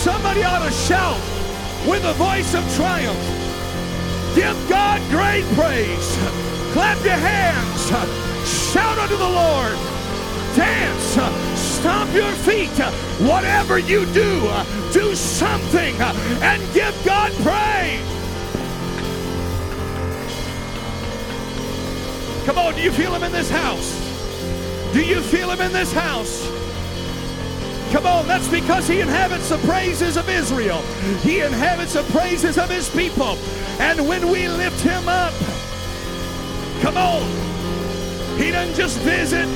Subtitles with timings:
[0.00, 1.20] Somebody ought to shout
[1.86, 3.18] with a voice of triumph.
[4.34, 6.16] Give God great praise.
[6.72, 7.86] Clap your hands.
[8.72, 9.76] Shout unto the Lord.
[10.56, 11.18] Dance.
[11.60, 12.70] Stomp your feet.
[13.28, 14.50] Whatever you do,
[14.90, 18.00] do something and give God praise.
[22.46, 23.98] Come on, do you feel him in this house?
[24.94, 26.59] Do you feel him in this house?
[27.90, 30.80] Come on, that's because he inhabits the praises of Israel.
[31.22, 33.36] He inhabits the praises of his people.
[33.80, 35.34] And when we lift him up,
[36.82, 37.22] come on,
[38.38, 39.48] he doesn't just visit,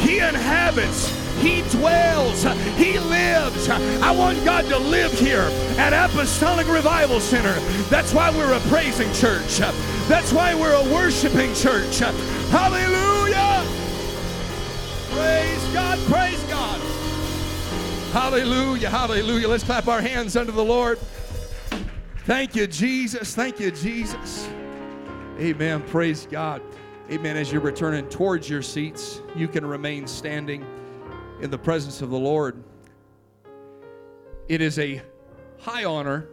[0.00, 1.12] he inhabits.
[1.40, 2.44] He dwells.
[2.76, 3.68] He lives.
[3.68, 7.58] I want God to live here at Apostolic Revival Center.
[7.90, 9.58] That's why we're a praising church.
[10.08, 11.98] That's why we're a worshiping church.
[11.98, 13.13] Hallelujah.
[15.14, 15.98] Praise God.
[16.06, 16.80] Praise God.
[18.12, 18.90] Hallelujah.
[18.90, 19.48] Hallelujah.
[19.48, 20.98] Let's clap our hands unto the Lord.
[22.26, 23.34] Thank you, Jesus.
[23.34, 24.48] Thank you, Jesus.
[25.38, 25.82] Amen.
[25.82, 26.62] Praise God.
[27.10, 27.36] Amen.
[27.36, 30.64] As you're returning towards your seats, you can remain standing
[31.40, 32.62] in the presence of the Lord.
[34.48, 35.02] It is a
[35.58, 36.28] high honor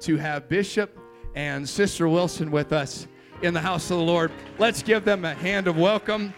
[0.00, 0.98] to have Bishop
[1.34, 3.06] and Sister Wilson with us
[3.42, 4.32] in the house of the Lord.
[4.58, 6.34] Let's give them a hand of welcome.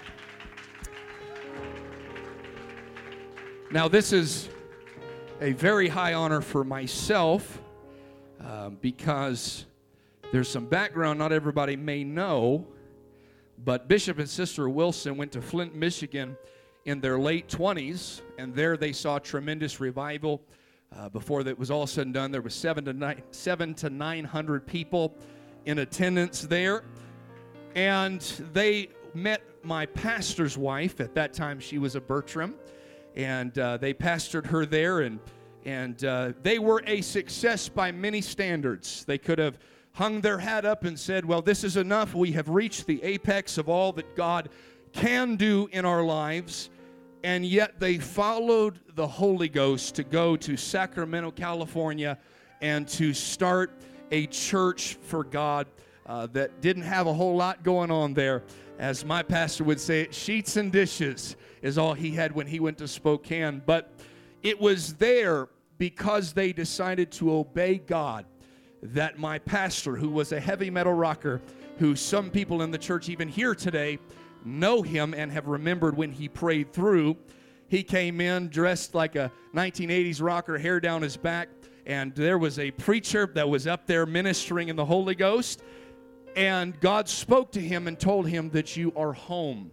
[3.72, 4.50] Now, this is
[5.40, 7.62] a very high honor for myself
[8.38, 9.64] um, because
[10.30, 12.66] there's some background not everybody may know,
[13.64, 16.36] but Bishop and Sister Wilson went to Flint, Michigan
[16.84, 20.42] in their late 20s, and there they saw tremendous revival.
[20.94, 23.88] Uh, before that was all said and done, there was seven to nine, seven to
[23.88, 25.14] nine hundred people
[25.64, 26.84] in attendance there,
[27.74, 28.20] and
[28.52, 31.00] they met my pastor's wife.
[31.00, 32.54] At that time, she was a Bertram,
[33.16, 35.18] and uh, they pastored her there, and
[35.64, 39.04] and uh, they were a success by many standards.
[39.04, 39.58] They could have
[39.92, 42.14] hung their hat up and said, "Well, this is enough.
[42.14, 44.48] We have reached the apex of all that God
[44.92, 46.70] can do in our lives."
[47.24, 52.18] and yet they followed the Holy Ghost to go to Sacramento, California,
[52.60, 53.70] and to start
[54.10, 55.66] a church for God
[56.06, 58.42] uh, that didn't have a whole lot going on there.
[58.78, 62.60] As my pastor would say, it sheets and dishes is all he had when he
[62.60, 63.62] went to Spokane.
[63.64, 63.92] But
[64.42, 68.26] it was there because they decided to obey God
[68.82, 71.40] that my pastor, who was a heavy metal rocker,
[71.78, 73.98] who some people in the church even here today
[74.44, 77.16] know him and have remembered when he prayed through.
[77.68, 81.48] He came in dressed like a 1980s rocker, hair down his back,
[81.86, 85.62] and there was a preacher that was up there ministering in the Holy Ghost.
[86.36, 89.70] And God spoke to him and told him that you are home.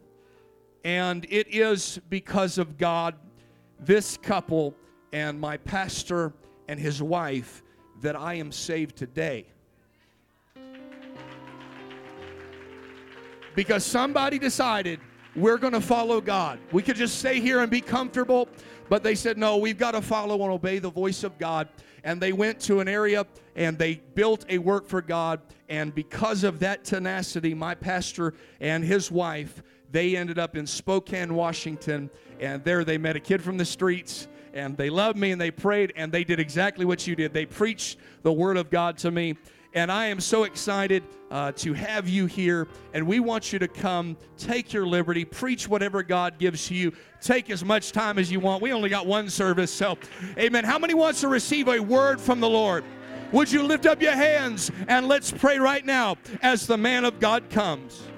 [0.84, 3.16] And it is because of God,
[3.80, 4.76] this couple,
[5.12, 6.34] and my pastor
[6.68, 7.64] and his wife
[8.02, 9.48] that I am saved today.
[13.60, 15.02] because somebody decided
[15.36, 16.60] we're going to follow God.
[16.72, 18.48] We could just stay here and be comfortable,
[18.88, 21.68] but they said, no, we've got to follow and obey the voice of God.
[22.06, 23.26] And they went to an area
[23.58, 25.42] and they built a work for God.
[25.68, 29.62] And because of that tenacity, my pastor and his wife,
[29.92, 32.10] they ended up in Spokane, Washington.
[32.40, 35.52] And there they met a kid from the streets and they loved me and they
[35.52, 37.34] prayed and they did exactly what you did.
[37.34, 39.38] They preached the word of God to me.
[39.74, 42.68] And I am so excited uh, to have you here.
[42.94, 46.92] And we want you to come, take your liberty, preach whatever God gives you.
[47.22, 48.64] Take as much time as you want.
[48.64, 49.98] We only got one service, so
[50.40, 50.64] amen.
[50.64, 52.84] How many wants to receive a word from the Lord?
[53.32, 57.20] Would you lift up your hands and let's pray right now as the man of
[57.20, 58.09] God comes?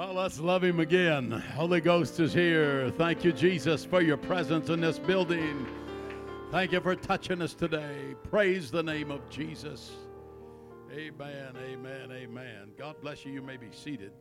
[0.00, 1.30] Well, let's love him again.
[1.30, 2.90] Holy Ghost is here.
[2.96, 5.66] Thank you, Jesus, for your presence in this building.
[6.50, 8.14] Thank you for touching us today.
[8.30, 9.90] Praise the name of Jesus.
[10.90, 12.70] Amen, amen, amen.
[12.78, 13.32] God bless you.
[13.32, 14.12] You may be seated.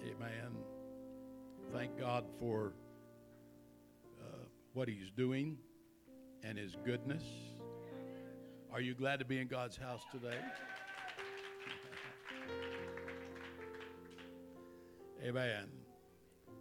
[0.00, 0.56] Amen.
[1.70, 2.72] Thank God for
[4.18, 5.58] uh, what He's doing
[6.42, 7.24] and His goodness.
[8.72, 10.38] Are you glad to be in God's house today?
[15.24, 15.66] Amen.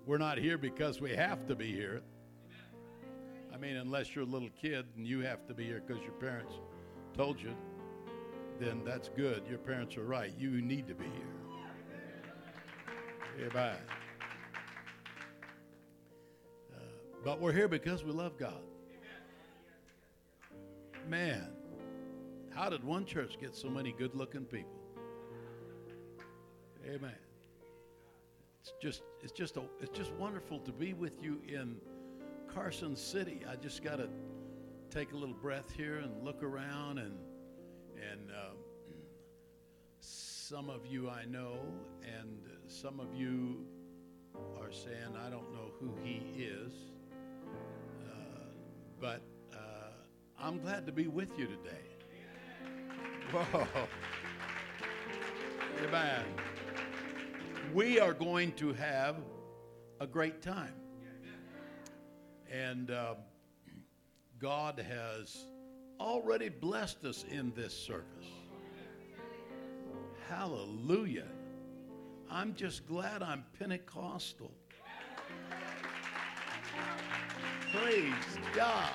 [0.05, 2.01] We're not here because we have to be here.
[3.53, 6.13] I mean, unless you're a little kid and you have to be here because your
[6.13, 6.53] parents
[7.15, 7.55] told you,
[8.59, 9.43] then that's good.
[9.49, 10.33] Your parents are right.
[10.37, 13.47] You need to be here.
[13.47, 13.75] Amen.
[16.73, 16.79] Uh,
[17.23, 18.61] but we're here because we love God.
[21.09, 21.49] Man,
[22.53, 24.79] how did one church get so many good looking people?
[26.87, 27.15] Amen.
[28.65, 31.75] It's just it's just a, it's just wonderful to be with you in
[32.51, 33.41] Carson City.
[33.47, 34.09] I just got to
[34.89, 37.15] take a little breath here and look around and
[38.11, 38.55] and uh,
[39.99, 41.59] some of you I know
[42.01, 43.67] and some of you
[44.59, 46.73] are saying I don't know who he is.
[48.03, 48.45] Uh,
[48.99, 49.21] but
[49.53, 49.91] uh,
[50.39, 51.85] I'm glad to be with you today.
[53.31, 53.67] Whoa.
[55.87, 56.54] Amen
[57.75, 59.17] we are going to have
[59.99, 60.73] a great time.
[62.49, 63.15] And uh,
[64.39, 65.43] God has
[65.99, 68.29] already blessed us in this service.
[70.29, 71.27] Hallelujah.
[72.31, 74.53] I'm just glad I'm Pentecostal.
[77.73, 78.13] Praise
[78.55, 78.93] God.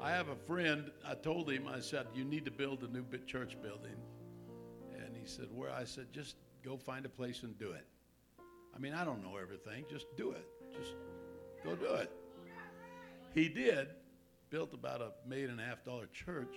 [0.00, 3.04] I have a friend, I told him, I said, you need to build a new
[3.28, 3.94] church building
[5.22, 5.70] he said, Where?
[5.70, 7.86] I said, Just go find a place and do it.
[8.74, 9.84] I mean, I don't know everything.
[9.90, 10.46] Just do it.
[10.72, 10.94] Just
[11.64, 12.10] go do it.
[13.34, 13.88] He did,
[14.50, 16.54] built about a million and a half dollar church.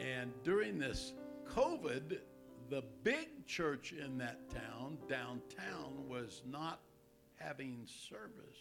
[0.00, 1.12] And during this
[1.54, 2.18] COVID,
[2.70, 6.80] the big church in that town, downtown, was not
[7.36, 8.58] having service.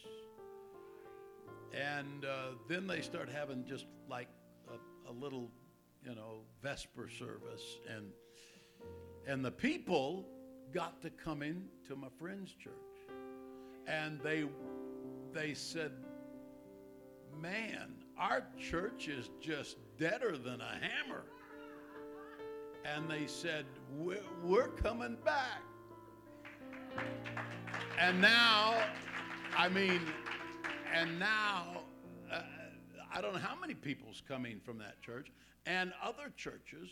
[1.73, 4.27] And uh, then they start having just like
[4.69, 5.49] a, a little,
[6.03, 7.77] you know, Vesper service.
[7.95, 8.07] And
[9.27, 10.25] and the people
[10.73, 12.73] got to come in to my friend's church.
[13.87, 14.45] And they
[15.33, 15.91] they said,
[17.39, 21.23] "Man, our church is just deader than a hammer."
[22.83, 23.65] And they said,
[23.97, 25.61] "We're, we're coming back."
[27.99, 28.75] And now,
[29.57, 30.01] I mean,
[30.93, 31.83] and now,
[32.31, 32.41] uh,
[33.13, 35.31] I don't know how many people's coming from that church
[35.65, 36.89] and other churches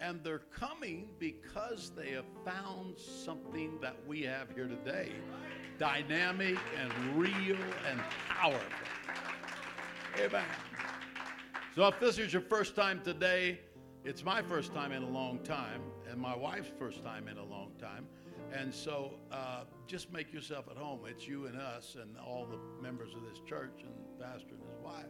[0.00, 5.12] and they're coming because they have found something that we have here today
[5.78, 7.56] dynamic and real
[7.88, 8.60] and powerful.
[10.18, 10.44] Amen.
[11.76, 13.60] So if this is your first time today,
[14.04, 17.44] it's my first time in a long time, and my wife's first time in a
[17.44, 18.06] long time.
[18.52, 21.00] And so uh, just make yourself at home.
[21.06, 24.68] It's you and us and all the members of this church and the pastor and
[24.68, 25.06] his wife.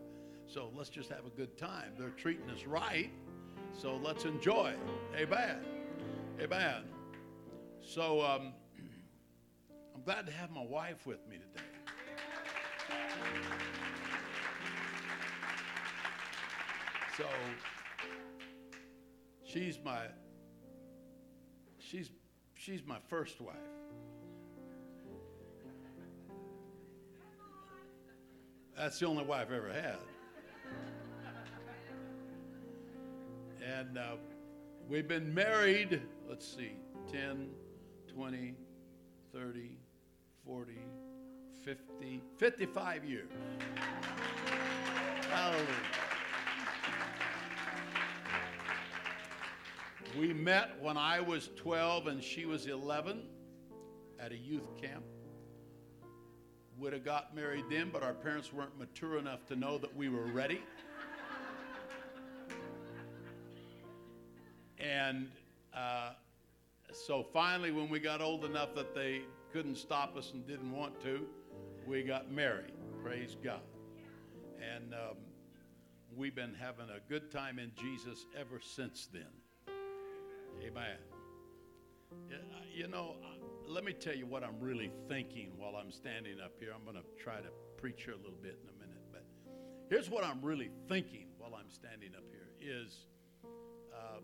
[0.46, 1.92] So let's just have a good time.
[1.98, 3.10] They're treating us right.
[3.72, 4.74] So let's enjoy.
[5.16, 5.64] Amen.
[6.40, 6.82] Amen.
[7.80, 8.52] So um,
[9.94, 11.64] I'm glad to have my wife with me today.
[17.16, 17.24] So
[19.44, 20.02] she's my
[21.78, 22.10] she's
[22.54, 23.56] she's my first wife.
[28.76, 29.98] That's the only wife I've ever had.
[33.64, 34.16] And uh,
[34.88, 36.72] we've been married, let's see,
[37.10, 37.48] 10,
[38.14, 38.54] 20,
[39.32, 39.78] 30,
[40.44, 40.72] 40,
[41.64, 43.30] 50, 55 years.
[45.30, 45.66] Hallelujah.
[50.18, 53.22] We met when I was 12 and she was 11
[54.18, 55.04] at a youth camp.
[56.78, 60.08] Would have got married then, but our parents weren't mature enough to know that we
[60.08, 60.62] were ready.
[64.88, 65.28] And
[65.74, 66.12] uh,
[66.92, 70.98] so finally, when we got old enough that they couldn't stop us and didn't want
[71.02, 71.26] to,
[71.86, 72.72] we got married.
[73.02, 73.60] Praise God.
[74.76, 75.16] And um,
[76.16, 79.74] we've been having a good time in Jesus ever since then.
[80.66, 80.96] Amen.
[82.74, 86.52] You know, uh, let me tell you what I'm really thinking while I'm standing up
[86.58, 86.70] here.
[86.74, 89.02] I'm going to try to preach here a little bit in a minute.
[89.12, 89.24] But
[89.90, 93.06] here's what I'm really thinking while I'm standing up here is
[93.92, 94.20] uh,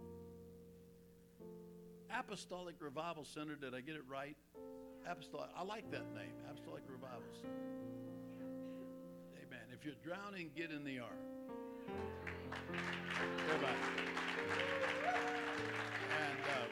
[2.19, 3.55] Apostolic Revival Center.
[3.57, 4.37] Did I get it right?
[5.11, 5.51] Apostolic.
[5.57, 7.53] I like that name, Apostolic Revival Center.
[9.43, 9.67] Amen.
[9.73, 11.11] If you're drowning, get in the ark.
[13.49, 13.75] Everybody.
[16.21, 16.71] And, um,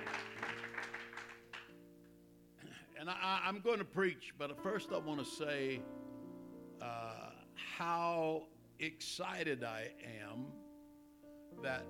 [3.00, 5.80] and I, am going to preach, but first I want to say
[6.80, 7.30] uh,
[7.76, 8.44] how
[8.78, 9.90] excited I
[10.22, 10.46] am
[11.62, 11.84] that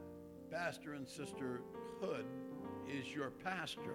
[0.50, 1.60] Pastor and Sister
[2.00, 2.24] Hood
[2.88, 3.94] is your pastor.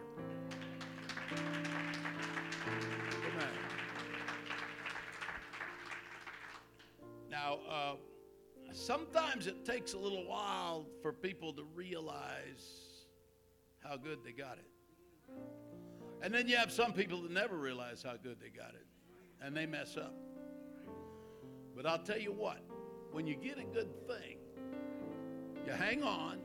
[7.29, 7.95] Now, uh,
[8.71, 13.05] sometimes it takes a little while for people to realize
[13.79, 14.69] how good they got it.
[16.21, 18.85] And then you have some people that never realize how good they got it,
[19.41, 20.15] and they mess up.
[21.75, 22.59] But I'll tell you what,
[23.11, 24.37] when you get a good thing,
[25.65, 26.39] you hang on,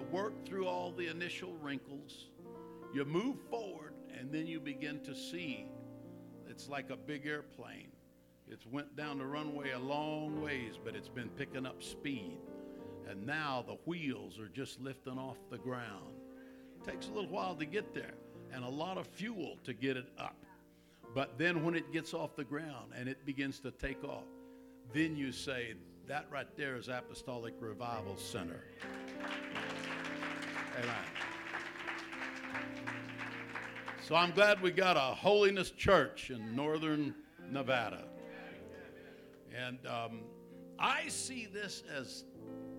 [0.00, 2.26] you work through all the initial wrinkles,
[2.94, 5.66] you move forward, and then you begin to see
[6.48, 7.88] it's like a big airplane.
[8.48, 12.38] It's went down the runway a long ways, but it's been picking up speed.
[13.08, 16.14] And now the wheels are just lifting off the ground.
[16.76, 18.14] It takes a little while to get there
[18.52, 20.36] and a lot of fuel to get it up.
[21.14, 24.26] But then when it gets off the ground and it begins to take off,
[24.92, 25.74] then you say,
[26.08, 28.64] that right there is Apostolic Revival Center.
[30.78, 30.94] Amen.
[34.02, 37.14] So I'm glad we got a holiness church in northern
[37.50, 38.04] Nevada.
[39.56, 40.20] And um,
[40.78, 42.24] I see this as,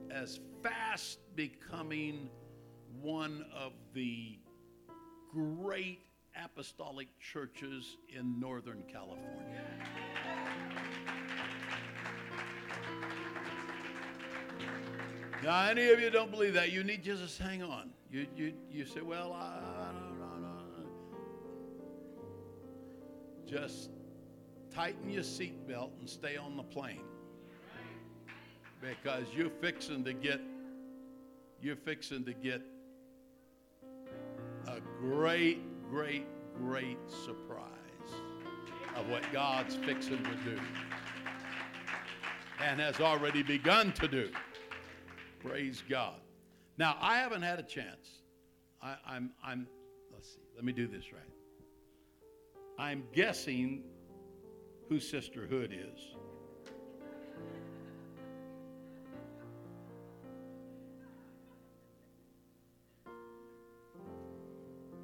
[0.09, 2.29] as fast becoming
[3.01, 4.39] one of the
[5.31, 5.99] great
[6.43, 9.63] apostolic churches in Northern California.
[15.43, 17.37] Now, any of you don't believe that, you need Jesus.
[17.37, 17.89] hang on.
[18.11, 20.61] You, you, you say, well, I, don't know.
[23.47, 23.89] Just
[24.73, 27.01] tighten your seatbelt and stay on the plane.
[28.81, 30.41] Because you're fixing to get,
[31.61, 32.61] you're fixing to get
[34.67, 36.25] a great, great,
[36.57, 37.65] great surprise
[38.95, 40.59] of what God's fixing to do
[42.63, 44.29] and has already begun to do.
[45.43, 46.19] Praise God.
[46.77, 48.21] Now, I haven't had a chance.
[48.81, 49.67] I, I'm, I'm,
[50.13, 51.21] let's see, let me do this right.
[52.77, 53.83] I'm guessing
[54.89, 56.15] who Sister Hood is.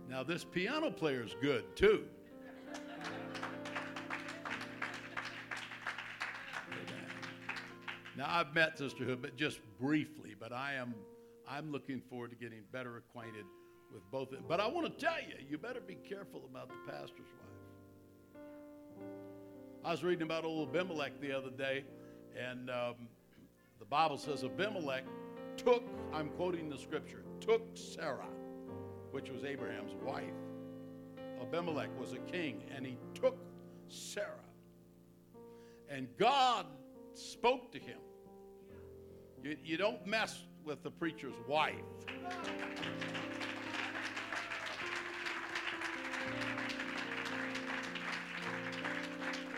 [0.10, 2.06] Now, this piano player is good too.
[8.18, 10.96] Now, I've met Sister Hood, but just briefly, but I am
[11.48, 13.46] I'm looking forward to getting better acquainted
[13.94, 14.30] with both.
[14.30, 14.46] of them.
[14.48, 18.42] But I want to tell you, you better be careful about the pastor's wife.
[19.86, 21.86] I was reading about old Abimelech the other day,
[22.36, 22.96] and um,
[23.80, 25.04] the Bible says Abimelech
[25.56, 28.28] took, I'm quoting the scripture, took Sarah,
[29.12, 30.34] which was Abraham's wife.
[31.40, 33.38] Abimelech was a king, and he took
[33.88, 34.34] Sarah.
[35.88, 36.66] And God
[37.14, 38.00] spoke to him.
[39.48, 41.76] You, you don't mess with the preacher's wife.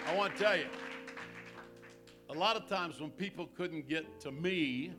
[0.06, 0.68] I want to tell you,
[2.30, 4.94] a lot of times when people couldn't get to me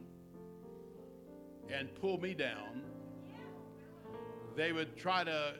[1.72, 2.82] and pull me down,
[4.56, 5.54] they would try to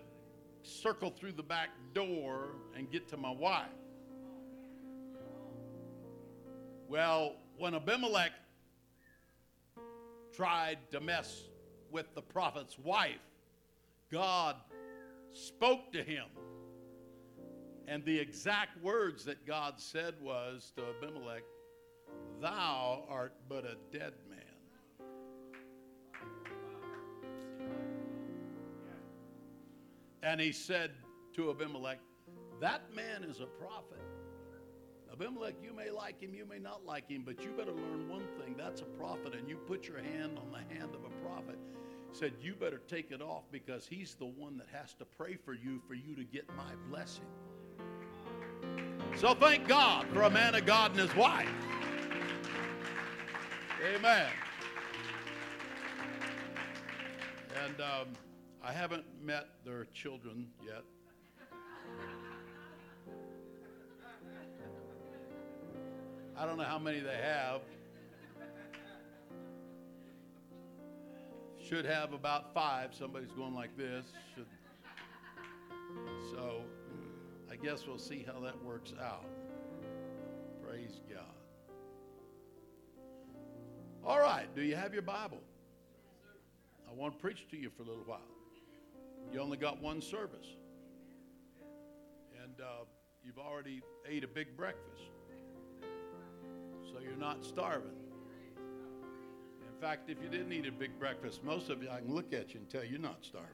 [0.65, 3.69] circle through the back door and get to my wife.
[6.89, 8.33] Well, when Abimelech
[10.40, 11.49] tried to mess
[11.90, 13.20] with the prophet's wife,
[14.11, 14.56] God
[15.35, 16.25] spoke to him.
[17.87, 21.42] And the exact words that God said was to Abimelech,
[22.40, 24.38] Thou art but a dead man.
[30.23, 30.92] And he said
[31.35, 31.99] to Abimelech,
[32.62, 34.00] That man is a prophet.
[35.21, 38.27] Abimelech, you may like him, you may not like him, but you better learn one
[38.39, 38.55] thing.
[38.57, 41.59] That's a prophet, and you put your hand on the hand of a prophet.
[42.12, 45.53] Said, You better take it off because he's the one that has to pray for
[45.53, 47.27] you for you to get my blessing.
[49.17, 51.49] So thank God for a man of God and his wife.
[53.95, 54.29] Amen.
[57.67, 58.09] And um,
[58.62, 60.83] I haven't met their children yet.
[66.40, 67.61] I don't know how many they have.
[71.62, 72.94] Should have about five.
[72.94, 74.06] Somebody's going like this.
[74.35, 74.47] Should.
[76.30, 76.62] So
[77.52, 79.26] I guess we'll see how that works out.
[80.66, 81.26] Praise God.
[84.02, 85.42] All right, do you have your Bible?
[86.88, 88.20] I want to preach to you for a little while.
[89.30, 90.56] You only got one service.
[92.42, 92.87] And uh,
[93.23, 95.11] you've already ate a big breakfast
[97.02, 97.90] you're not starving.
[98.57, 102.33] In fact, if you didn't eat a big breakfast, most of you, I can look
[102.33, 103.50] at you and tell you're not starving.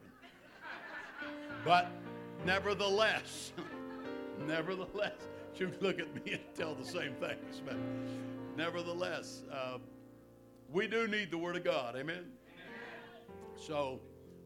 [1.65, 1.89] But
[2.45, 3.53] nevertheless,
[4.47, 5.13] nevertheless,
[5.57, 7.63] you look at me and tell the same things.
[7.67, 7.77] But
[8.57, 9.79] nevertheless, uh,
[10.73, 11.97] we do need the Word of God.
[11.97, 12.17] Amen?
[12.17, 12.27] Amen?
[13.57, 14.01] So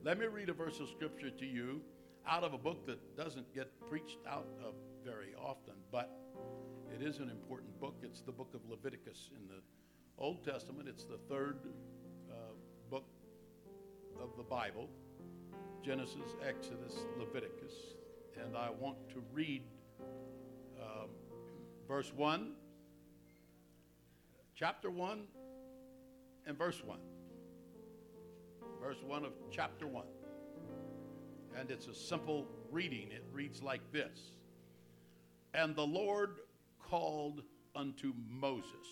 [0.05, 1.81] let me read a verse of Scripture to you
[2.27, 6.11] out of a book that doesn't get preached out of very often, but
[7.01, 7.95] it is an important book.
[8.03, 9.63] It's the book of Leviticus in the
[10.19, 10.87] Old Testament.
[10.87, 11.57] It's the third
[12.31, 12.35] uh,
[12.91, 13.07] book
[14.21, 14.89] of the Bible
[15.83, 17.73] Genesis, Exodus, Leviticus.
[18.45, 19.63] And I want to read
[20.79, 21.09] um,
[21.89, 22.53] verse 1,
[24.55, 25.23] chapter 1,
[26.47, 26.99] and verse 1.
[28.83, 30.05] Verse 1 of chapter 1.
[31.59, 33.09] And it's a simple reading.
[33.11, 34.33] It reads like this
[35.55, 36.41] And the Lord
[36.91, 37.43] called
[37.77, 38.87] unto Moses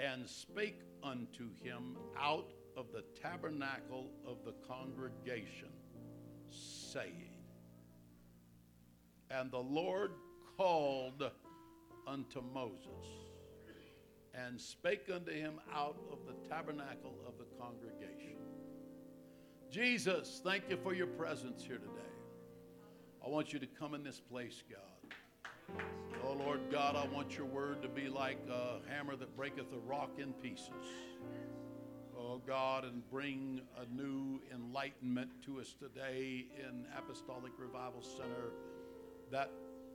[0.00, 5.68] and spake unto him out of the tabernacle of the congregation,
[6.48, 7.34] saying,
[9.30, 10.12] And the Lord
[10.56, 11.30] called
[12.06, 13.06] unto Moses
[14.32, 18.36] and spake unto him out of the tabernacle of the congregation.
[19.70, 21.92] Jesus, thank you for your presence here today.
[23.24, 24.87] I want you to come in this place, God.
[26.24, 29.78] Oh, Lord God, I want your word to be like a hammer that breaketh a
[29.78, 30.70] rock in pieces.
[32.16, 38.52] Oh, God, and bring a new enlightenment to us today in Apostolic Revival Center
[39.30, 39.50] that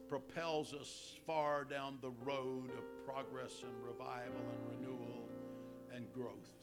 [0.08, 5.30] propels us far down the road of progress and revival and renewal
[5.94, 6.54] and growth.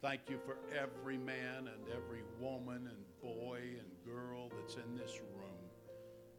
[0.00, 5.20] Thank you for every man and every woman and boy and girl that's in this
[5.20, 5.51] room.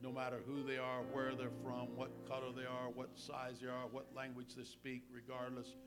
[0.04, 3.70] No matter who they are, where they're from, what color they are, what size they
[3.70, 5.78] are, what language they speak, regardless,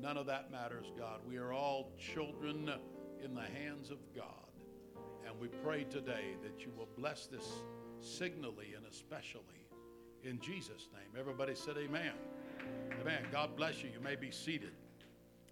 [0.00, 1.20] none of that matters, God.
[1.28, 2.72] We are all children
[3.22, 4.24] in the hands of God.
[5.26, 7.44] And we pray today that you will bless this
[8.00, 9.66] signally and especially
[10.24, 11.20] in Jesus' name.
[11.20, 12.12] Everybody said, Amen.
[13.02, 13.26] Amen.
[13.30, 13.90] God bless you.
[13.90, 14.72] You may be seated.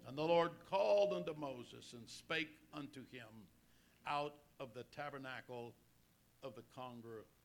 [0.07, 3.27] And the Lord called unto Moses and spake unto him
[4.07, 5.75] out of the tabernacle
[6.41, 7.36] of the congregation.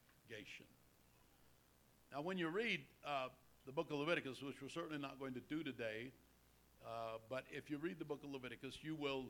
[2.12, 3.29] Now, when you read uh,
[3.67, 6.12] the book of Leviticus, which we're certainly not going to do today,
[6.85, 9.27] uh, but if you read the book of Leviticus, you will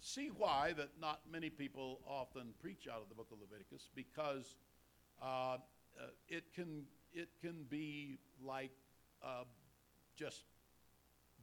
[0.00, 4.56] see why that not many people often preach out of the book of Leviticus because
[5.22, 5.56] uh, uh
[6.28, 8.72] it can it can be like
[9.24, 9.44] uh,
[10.16, 10.44] just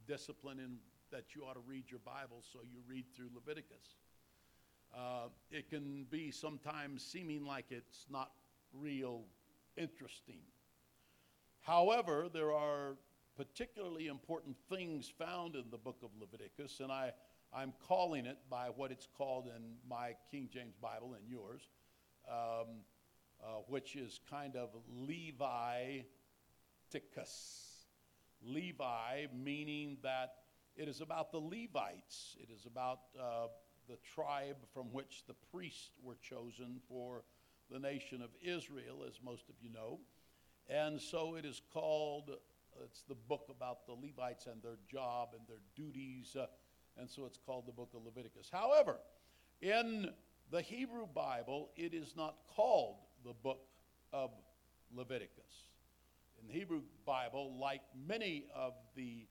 [0.06, 0.76] discipline in
[1.10, 3.96] that you ought to read your Bible, so you read through Leviticus.
[4.92, 8.30] Uh, it can be sometimes seeming like it's not
[8.80, 9.24] real
[9.76, 10.40] interesting.
[11.60, 12.96] However, there are
[13.36, 17.12] particularly important things found in the book of Leviticus, and I,
[17.52, 21.62] I'm calling it by what it's called in my King James Bible and yours.
[22.28, 22.82] Um,
[23.44, 26.06] uh, which is kind of Leviticus.
[28.42, 30.36] Levi, meaning that
[30.76, 33.48] it is about the Levites, it is about uh,
[33.88, 37.24] the tribe from which the priests were chosen for
[37.70, 40.00] the nation of Israel, as most of you know.
[40.68, 42.30] And so it is called,
[42.84, 46.46] it's the book about the Levites and their job and their duties, uh,
[46.96, 48.48] and so it's called the book of Leviticus.
[48.52, 48.98] However,
[49.60, 50.10] in
[50.50, 53.66] the Hebrew Bible, it is not called the book
[54.12, 54.30] of
[54.94, 55.68] Leviticus.
[56.40, 59.26] In the Hebrew Bible, like many of the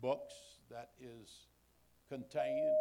[0.00, 0.34] books
[0.70, 1.46] that is
[2.08, 2.74] contained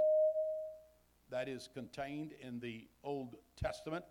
[1.29, 4.05] that is contained in the Old Testament.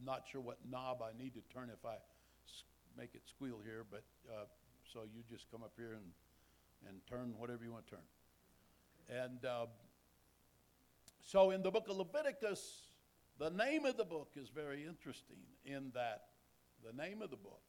[0.00, 1.96] I'm not sure what knob I need to turn if I
[2.96, 4.44] make it squeal here, but uh,
[4.90, 9.24] so you just come up here and, and turn whatever you want to turn.
[9.24, 9.66] And uh,
[11.22, 12.80] so in the book of Leviticus,
[13.38, 15.36] the name of the book is very interesting
[15.66, 16.28] in that
[16.82, 17.60] the name of the book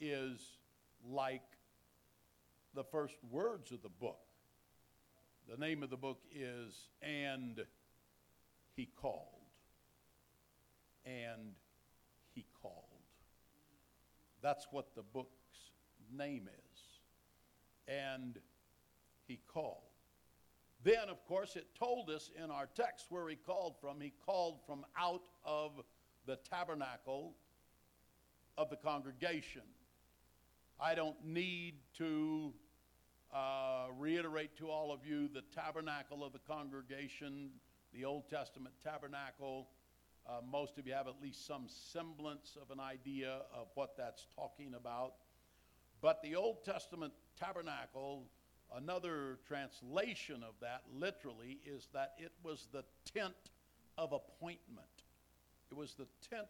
[0.00, 0.40] is
[1.08, 1.42] like
[2.74, 4.18] the first words of the book.
[5.48, 7.60] The name of the book is And
[8.74, 9.43] He Called.
[11.06, 11.54] And
[12.34, 12.84] He Called.
[14.42, 15.70] That's what the book's
[16.12, 16.80] name is.
[17.88, 18.38] And
[19.26, 19.82] He Called.
[20.84, 24.02] Then, of course, it told us in our text where he called from.
[24.02, 25.80] He called from out of
[26.26, 27.32] the tabernacle
[28.58, 29.62] of the congregation.
[30.78, 32.52] I don't need to
[33.34, 37.48] uh, reiterate to all of you the tabernacle of the congregation,
[37.94, 39.68] the Old Testament tabernacle.
[40.26, 44.26] Uh, most of you have at least some semblance of an idea of what that's
[44.34, 45.14] talking about.
[46.00, 48.24] But the Old Testament tabernacle
[48.72, 52.84] Another translation of that literally is that it was the
[53.14, 53.34] tent
[53.96, 54.88] of appointment.
[55.70, 56.48] It was the tent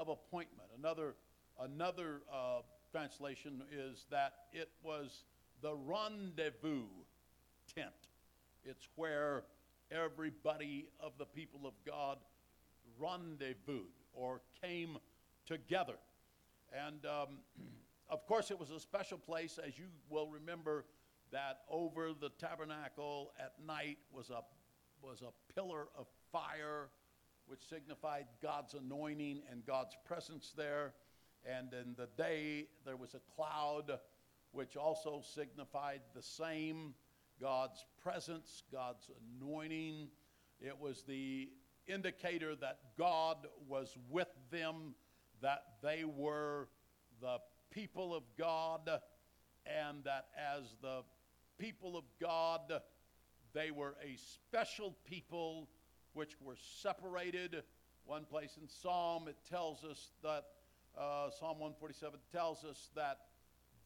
[0.00, 0.68] of appointment.
[0.78, 1.14] Another,
[1.60, 2.60] another uh,
[2.90, 5.24] translation is that it was
[5.60, 6.86] the rendezvous
[7.74, 7.90] tent.
[8.64, 9.44] It's where
[9.90, 12.16] everybody of the people of God
[12.98, 14.98] rendezvoused or came
[15.46, 15.94] together.
[16.86, 17.38] And um,
[18.10, 20.84] of course, it was a special place, as you will remember
[21.32, 24.42] that over the tabernacle at night was a,
[25.04, 26.88] was a pillar of fire,
[27.46, 30.92] which signified God's anointing and God's presence there.
[31.44, 33.98] And in the day, there was a cloud,
[34.52, 36.94] which also signified the same
[37.40, 40.08] God's presence, God's anointing.
[40.60, 41.48] It was the
[41.86, 44.94] indicator that God was with them,
[45.40, 46.68] that they were
[47.20, 47.38] the
[47.70, 48.88] people of God,
[49.66, 51.02] and that as the
[51.58, 52.60] people of God,
[53.54, 55.68] they were a special people
[56.14, 57.62] which were separated.
[58.04, 60.44] One place in Psalm, it tells us that,
[60.98, 63.18] uh, Psalm 147 tells us that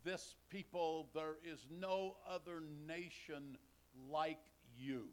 [0.05, 3.59] this people, there is no other nation
[4.11, 4.41] like
[4.79, 5.09] you.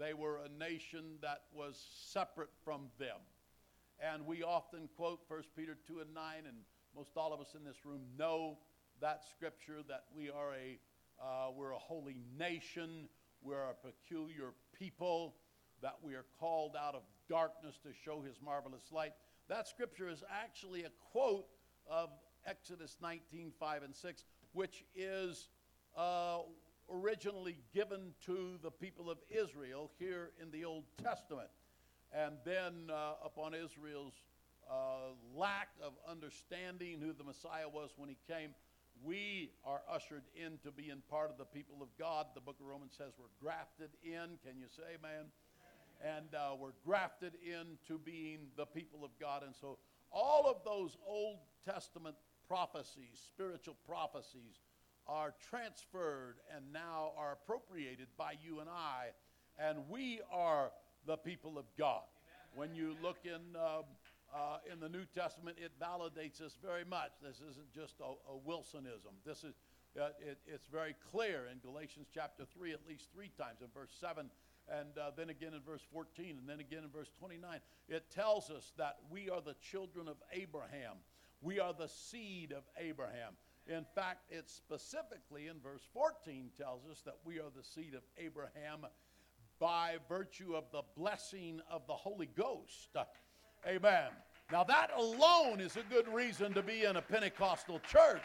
[0.00, 1.78] They were a nation that was
[2.10, 3.18] separate from them.
[4.00, 6.56] And we often quote 1 Peter 2 and 9, and
[6.96, 8.56] most all of us in this room know
[9.02, 10.78] that scripture that we are a,
[11.22, 13.10] uh, we're a holy nation,
[13.42, 15.34] we're a peculiar people,
[15.82, 19.12] that we are called out of darkness to show his marvelous light.
[19.50, 21.46] That scripture is actually a quote
[21.86, 22.08] of
[22.46, 25.50] Exodus 19, 5 and 6, which is
[25.94, 26.38] uh,
[26.92, 31.48] originally given to the people of Israel here in the Old Testament.
[32.12, 34.14] And then, uh, upon Israel's
[34.70, 38.54] uh, lack of understanding who the Messiah was when he came,
[39.02, 42.26] we are ushered into being part of the people of God.
[42.34, 44.38] The book of Romans says we're grafted in.
[44.44, 45.26] Can you say amen?
[46.04, 49.42] And uh, we're grafted into being the people of God.
[49.44, 49.78] And so,
[50.10, 52.16] all of those Old Testament
[52.48, 54.58] prophecies, spiritual prophecies,
[55.10, 59.08] are transferred and now are appropriated by you and I,
[59.58, 60.70] and we are
[61.06, 62.04] the people of God.
[62.54, 63.82] When you look in, uh,
[64.32, 67.10] uh, in the New Testament, it validates this very much.
[67.22, 69.18] This isn't just a, a Wilsonism.
[69.26, 69.54] This is,
[70.00, 73.92] uh, it, it's very clear in Galatians chapter 3 at least three times, in verse
[74.00, 74.30] 7
[74.68, 77.58] and uh, then again in verse 14, and then again in verse 29.
[77.88, 80.96] It tells us that we are the children of Abraham.
[81.42, 83.34] We are the seed of Abraham.
[83.70, 88.02] In fact, it specifically in verse 14 tells us that we are the seed of
[88.18, 88.84] Abraham
[89.60, 92.96] by virtue of the blessing of the Holy Ghost.
[93.64, 94.08] Amen.
[94.50, 98.24] Now, that alone is a good reason to be in a Pentecostal church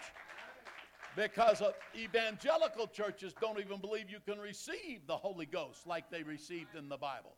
[1.16, 1.62] because
[1.96, 6.90] evangelical churches don't even believe you can receive the Holy Ghost like they received in
[6.90, 7.36] the Bible.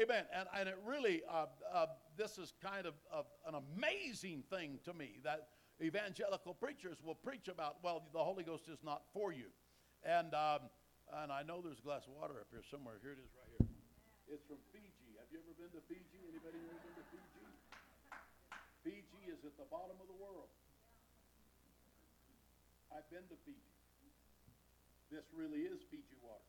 [0.00, 0.24] Amen.
[0.36, 4.92] And, and it really, uh, uh, this is kind of, of an amazing thing to
[4.92, 5.48] me that
[5.80, 9.48] evangelical preachers will preach about, well, the Holy Ghost is not for you.
[10.04, 10.68] And, um,
[11.24, 13.00] and I know there's a glass of water up here somewhere.
[13.00, 13.68] Here it is right here.
[14.30, 15.16] It's from Fiji.
[15.18, 16.20] Have you ever been to Fiji?
[16.30, 17.44] Anybody ever been to Fiji?
[18.84, 20.48] Fiji is at the bottom of the world.
[22.92, 23.74] I've been to Fiji.
[25.10, 26.46] This really is Fiji water.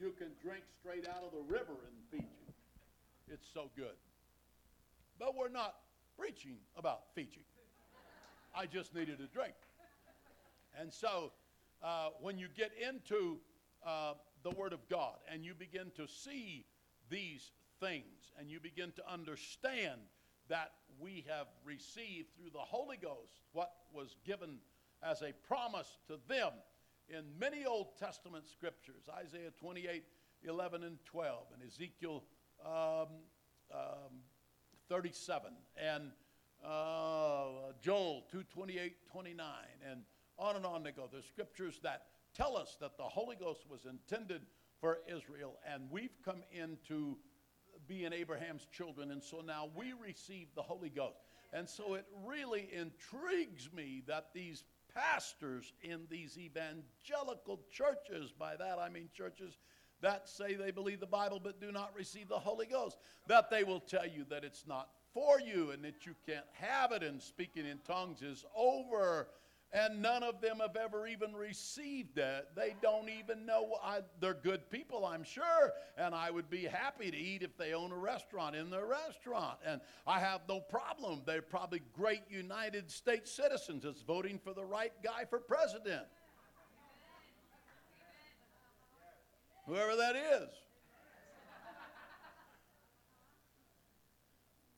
[0.00, 2.46] You can drink straight out of the river in Fiji.
[3.30, 3.94] It's so good.
[5.18, 5.76] But we're not
[6.18, 7.46] preaching about Fiji.
[8.54, 9.54] I just needed a drink.
[10.78, 11.32] And so
[11.82, 13.38] uh, when you get into
[13.86, 16.64] uh, the Word of God and you begin to see
[17.10, 20.00] these things and you begin to understand
[20.48, 24.58] that we have received through the Holy Ghost what was given
[25.02, 26.52] as a promise to them
[27.08, 30.04] in many Old Testament scriptures Isaiah 28
[30.44, 32.24] 11 and 12, and Ezekiel
[32.64, 33.08] um,
[33.72, 34.22] um,
[34.88, 36.10] 37, and
[36.64, 39.46] uh, Joel 228, 29,
[39.90, 40.02] and
[40.38, 41.08] on and on they go.
[41.12, 44.42] The scriptures that tell us that the Holy Ghost was intended
[44.80, 47.16] for Israel, and we've come into
[47.86, 51.18] being Abraham's children, and so now we receive the Holy Ghost.
[51.52, 58.78] And so it really intrigues me that these pastors in these evangelical churches, by that
[58.78, 59.58] I mean churches
[60.00, 62.98] that say they believe the Bible but do not receive the Holy Ghost,
[63.28, 66.92] that they will tell you that it's not for you and that you can't have
[66.92, 69.28] it, and speaking in tongues is over.
[69.74, 72.48] And none of them have ever even received it.
[72.54, 73.78] They don't even know.
[73.82, 77.72] I, they're good people, I'm sure, and I would be happy to eat if they
[77.72, 79.56] own a restaurant in their restaurant.
[79.64, 81.22] And I have no problem.
[81.24, 86.04] They're probably great United States citizens that's voting for the right guy for president.
[89.66, 90.48] Whoever that is.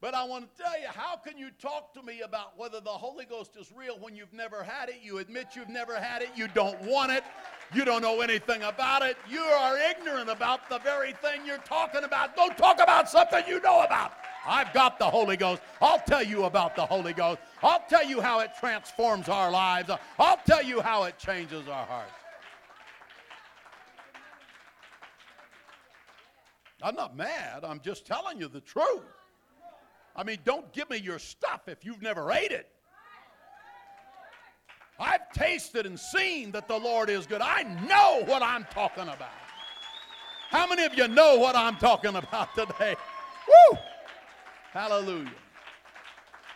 [0.05, 2.90] But I want to tell you, how can you talk to me about whether the
[2.90, 4.97] Holy Ghost is real when you've never had it?
[5.03, 7.25] You admit you've never had it, you don't want it,
[7.73, 12.05] you don't know anything about it, you are ignorant about the very thing you're talking
[12.05, 12.37] about.
[12.37, 14.12] Don't talk about something you know about.
[14.47, 15.62] I've got the Holy Ghost.
[15.81, 17.40] I'll tell you about the Holy Ghost.
[17.62, 19.90] I'll tell you how it transforms our lives.
[20.19, 22.12] I'll tell you how it changes our hearts.
[26.83, 27.64] I'm not mad.
[27.64, 29.01] I'm just telling you the truth.
[30.16, 32.68] I mean, don't give me your stuff if you've never ate it.
[34.98, 37.40] I've tasted and seen that the Lord is good.
[37.40, 39.33] I know what I'm talking about.
[40.50, 42.94] How many of you know what I'm talking about today?
[43.48, 43.79] Woo!
[44.72, 45.33] Hallelujah.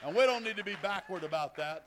[0.04, 1.86] And we don't need to be backward about that.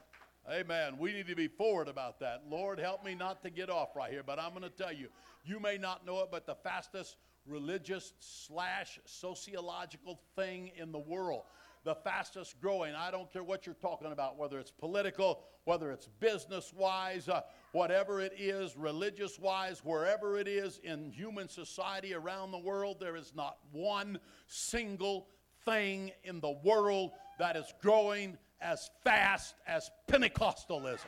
[0.52, 0.98] Amen.
[0.98, 2.44] We need to be forward about that.
[2.50, 4.24] Lord, help me not to get off right here.
[4.26, 5.08] But I'm going to tell you,
[5.46, 11.44] you may not know it, but the fastest religious slash sociological thing in the world
[11.84, 12.94] the fastest growing.
[12.94, 17.42] I don't care what you're talking about, whether it's political, whether it's business wise, uh,
[17.72, 23.16] whatever it is, religious wise, wherever it is in human society around the world, there
[23.16, 25.28] is not one single
[25.66, 31.00] thing in the world that is growing as fast as Pentecostalism.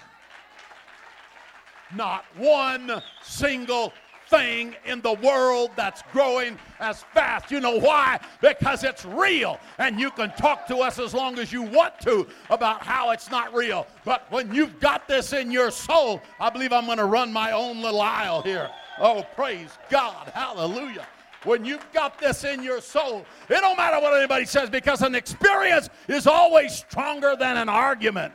[1.96, 3.94] Not one single
[4.30, 7.52] thing in the world that's growing as fast.
[7.52, 8.20] You know why?
[8.42, 9.60] Because it's real.
[9.78, 13.30] And you can talk to us as long as you want to about how it's
[13.30, 13.88] not real.
[14.06, 17.52] But when you've got this in your soul, I believe I'm going to run my
[17.52, 18.70] own little aisle here.
[19.00, 20.32] Oh, praise God.
[20.34, 21.08] Hallelujah
[21.46, 25.14] when you've got this in your soul, it don't matter what anybody says because an
[25.14, 28.34] experience is always stronger than an argument.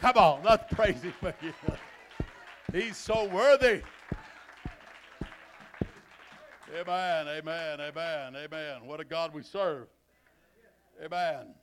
[0.00, 1.14] Come on, let's praise him.
[2.72, 3.82] He's so worthy.
[6.74, 8.86] Amen, amen, amen, amen.
[8.86, 9.86] What a God we serve.
[11.02, 11.54] Amen.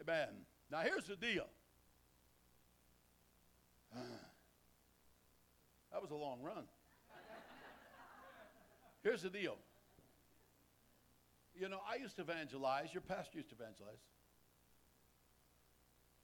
[0.00, 0.28] Amen.
[0.70, 1.46] Now here's the deal.
[5.92, 6.64] That was a long run.
[9.02, 9.58] Here's the deal.
[11.54, 14.00] You know, I used to evangelize, your pastor used to evangelize.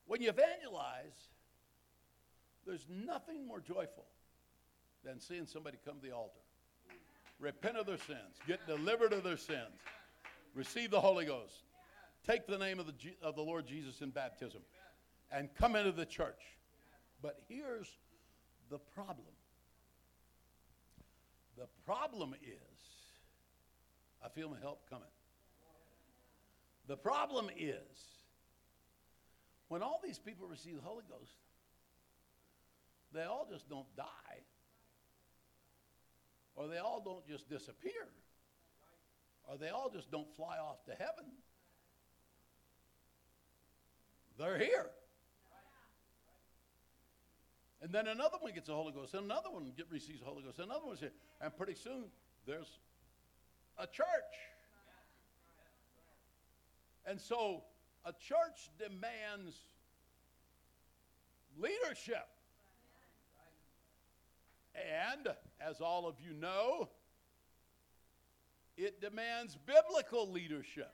[0.07, 1.29] When you evangelize,
[2.67, 4.07] there's nothing more joyful
[5.05, 6.41] than seeing somebody come to the altar
[7.39, 9.81] repent of their sins, get delivered of their sins,
[10.55, 11.63] receive the Holy Ghost,
[12.27, 14.61] take the name of the, of the Lord Jesus in baptism,
[15.31, 16.41] and come into the church.
[17.23, 17.89] But here's
[18.71, 19.27] the problem.
[21.57, 22.79] The problem is,
[24.25, 25.05] I feel my help coming.
[26.87, 27.77] The problem is,
[29.69, 31.33] when all these people receive the Holy Ghost,
[33.13, 34.05] they all just don't die
[36.59, 38.09] or they all don't just disappear,
[39.49, 41.25] or they all just don't fly off to heaven.
[44.37, 44.87] They're here.
[47.81, 50.43] And then another one gets the Holy Ghost, and another one get, receives the Holy
[50.43, 51.13] Ghost, and another one's here.
[51.41, 52.07] And pretty soon,
[52.45, 52.81] there's
[53.79, 54.07] a church.
[57.07, 57.63] And so,
[58.05, 59.55] a church demands
[61.57, 62.27] leadership.
[65.13, 65.29] And,
[65.61, 66.89] as all of you know,
[68.77, 70.93] it demands biblical leadership.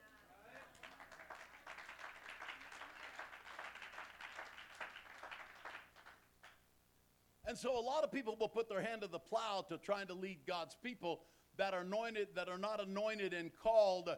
[7.47, 10.07] And so a lot of people will put their hand to the plow to trying
[10.07, 11.21] to lead God's people
[11.57, 14.09] that are anointed, that are not anointed and called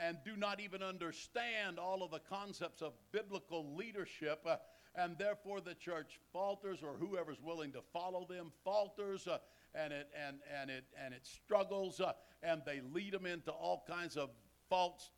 [0.00, 4.46] and do not even understand all of the concepts of biblical leadership.
[4.94, 9.38] And therefore the church falters, or whoever's willing to follow them falters, uh,
[9.74, 13.84] and it and and it and it struggles, uh, and they lead them into all
[13.86, 14.30] kinds of
[14.68, 15.12] false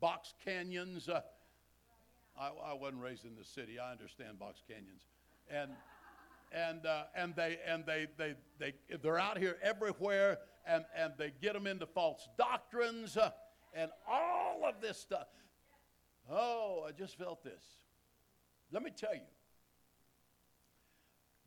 [0.00, 1.08] box canyons.
[1.08, 1.20] Uh,
[2.38, 3.78] I, I, wasn't raised in the city.
[3.78, 5.02] I understand box canyons,
[5.50, 5.72] and
[6.52, 11.32] and uh, and they and they they they they're out here everywhere, and and they
[11.42, 13.30] get them into false doctrines, uh,
[13.74, 15.26] and all of this stuff.
[16.30, 17.62] Oh, I just felt this.
[18.70, 19.20] Let me tell you,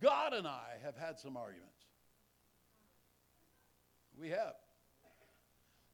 [0.02, 1.86] God and I have had some arguments.
[4.20, 4.56] We have.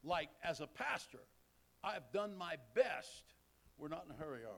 [0.02, 1.18] Like, as a pastor,
[1.84, 3.24] I've done my best.
[3.78, 4.56] We're not in a hurry, are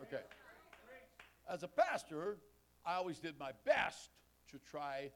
[0.00, 0.06] we?
[0.06, 0.22] Okay.
[1.48, 2.36] As a pastor,
[2.84, 4.10] I always did my best
[4.50, 5.10] to try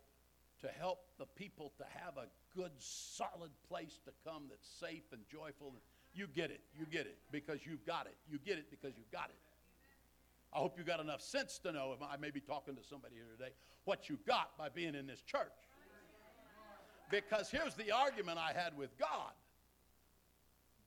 [0.60, 5.20] to help the people to have a good, solid place to come that's safe and
[5.30, 5.74] joyful.
[6.12, 6.60] You get it.
[6.74, 8.16] You get it because you've got it.
[8.28, 9.36] You get it because you've got it.
[10.52, 13.14] I hope you got enough sense to know, if I may be talking to somebody
[13.14, 13.50] here today,
[13.84, 15.46] what you got by being in this church.
[17.10, 19.32] Because here's the argument I had with God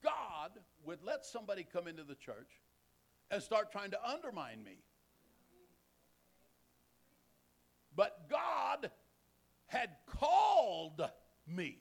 [0.03, 0.51] God
[0.85, 2.51] would let somebody come into the church
[3.31, 4.79] and start trying to undermine me.
[7.95, 8.91] But God
[9.67, 11.01] had called
[11.47, 11.77] me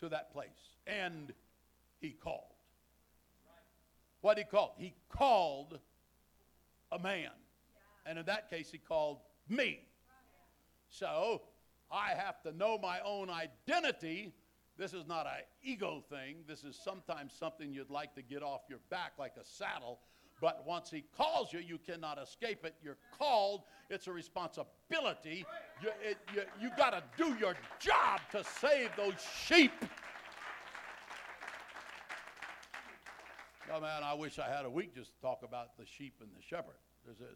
[0.00, 1.32] to that place, and
[1.98, 2.52] He called.
[4.20, 4.72] What he called?
[4.76, 5.78] He called
[6.92, 7.30] a man.
[8.04, 9.18] And in that case, he called
[9.48, 9.80] me.
[10.88, 11.42] So
[11.90, 14.32] I have to know my own identity.
[14.78, 16.36] This is not an ego thing.
[16.46, 20.00] This is sometimes something you'd like to get off your back like a saddle.
[20.40, 22.74] But once he calls you, you cannot escape it.
[22.82, 23.62] You're called.
[23.88, 25.46] It's a responsibility.
[25.82, 29.14] You, it, you, you got to do your job to save those
[29.46, 29.72] sheep.
[33.74, 36.30] Oh man, I wish I had a week just to talk about the sheep and
[36.36, 36.76] the shepherd.
[37.04, 37.34] There's a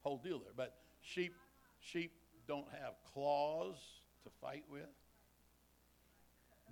[0.00, 0.52] whole deal there.
[0.56, 1.34] But sheep,
[1.78, 2.12] sheep
[2.48, 3.76] don't have claws
[4.24, 4.88] to fight with.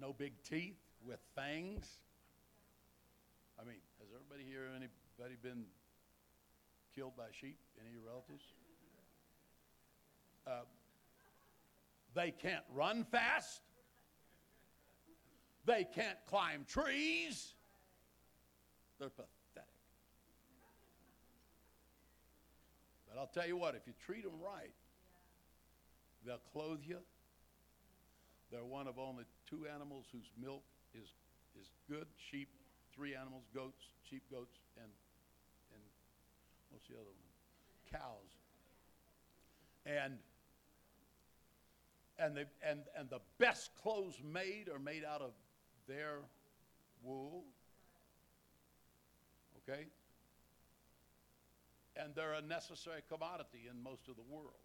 [0.00, 1.98] No big teeth with fangs.
[3.60, 5.64] I mean, has everybody here anybody been
[6.94, 7.58] killed by sheep?
[7.80, 8.44] Any of your relatives?
[10.44, 10.64] Uh,
[12.14, 13.62] they can't run fast.
[15.66, 17.54] They can't climb trees.
[18.98, 19.68] They're pathetic.
[23.08, 24.74] But I'll tell you what, if you treat them right,
[26.26, 26.98] they'll clothe you.
[28.50, 30.62] They're one of only two animals whose milk
[30.94, 31.08] is,
[31.60, 32.48] is good sheep,
[32.94, 34.90] three animals, goats, sheep, goats, and,
[35.72, 35.82] and
[36.70, 38.00] what's the other one?
[38.00, 38.30] Cows.
[39.86, 40.18] And
[42.18, 45.30] and, the, and, and the best clothes made are made out of
[45.86, 46.18] their
[47.04, 47.44] wool
[49.68, 49.84] Okay?
[52.00, 54.64] And they're a necessary commodity in most of the world.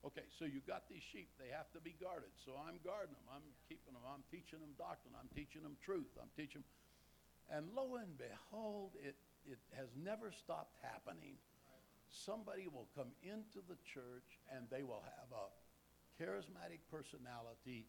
[0.00, 1.28] Okay, so you got these sheep.
[1.36, 2.32] They have to be guarded.
[2.40, 3.28] So I'm guarding them.
[3.28, 4.02] I'm keeping them.
[4.08, 5.12] I'm teaching them doctrine.
[5.12, 6.08] I'm teaching them truth.
[6.16, 6.72] I'm teaching them.
[7.52, 9.14] And lo and behold, it,
[9.44, 11.36] it has never stopped happening.
[12.08, 15.46] Somebody will come into the church and they will have a
[16.16, 17.84] charismatic personality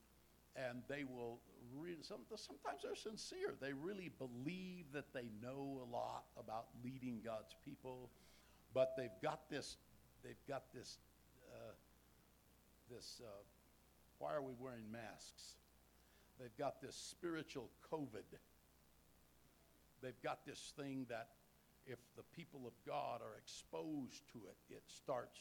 [0.56, 1.40] and they will
[2.02, 3.54] some, sometimes they're sincere.
[3.60, 8.10] They really believe that they know a lot about leading God's people,
[8.74, 9.78] but they've got this,
[10.24, 10.98] they've got this,
[11.52, 11.74] uh,
[12.90, 13.30] this, uh,
[14.20, 15.56] why are we wearing masks?
[16.40, 18.38] They've got this spiritual COVID.
[20.02, 21.30] They've got this thing that
[21.86, 25.40] if the people of God are exposed to it, it starts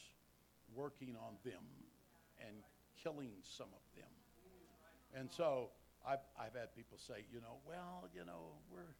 [0.75, 1.63] working on them
[2.39, 2.55] and
[3.03, 4.09] killing some of them.
[5.17, 5.69] And so
[6.07, 8.95] I've, I've had people say, you know, well, you know, we're,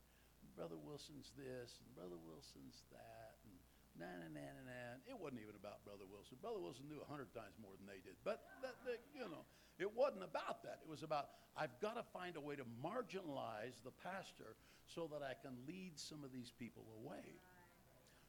[0.55, 3.55] Brother Wilson's this and Brother Wilson's that and
[3.95, 4.79] na na na na na.
[5.07, 6.37] It wasn't even about Brother Wilson.
[6.43, 8.19] Brother Wilson knew a hundred times more than they did.
[8.23, 9.43] But that, that, you know,
[9.79, 10.83] it wasn't about that.
[10.83, 14.55] It was about I've got to find a way to marginalize the pastor
[14.87, 17.39] so that I can lead some of these people away.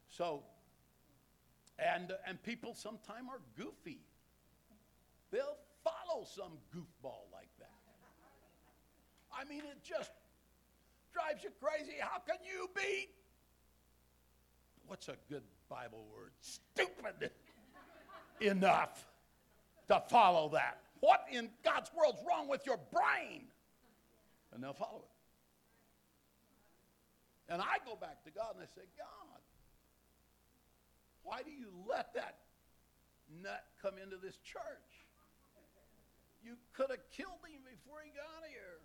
[0.08, 0.42] So,
[1.78, 4.00] and and people sometimes are goofy.
[5.30, 7.48] They'll follow some goofball like.
[9.38, 10.10] I mean, it just
[11.12, 11.96] drives you crazy.
[12.00, 13.08] How can you be?
[14.86, 16.32] What's a good Bible word?
[16.40, 17.30] Stupid
[18.40, 19.06] enough
[19.88, 20.78] to follow that.
[21.00, 23.44] What in God's world's wrong with your brain?
[24.52, 25.02] And they'll follow
[27.48, 27.52] it.
[27.52, 29.40] And I go back to God and I say, God,
[31.22, 32.38] why do you let that
[33.42, 34.92] nut come into this church?
[36.42, 38.81] You could have killed him before he got here.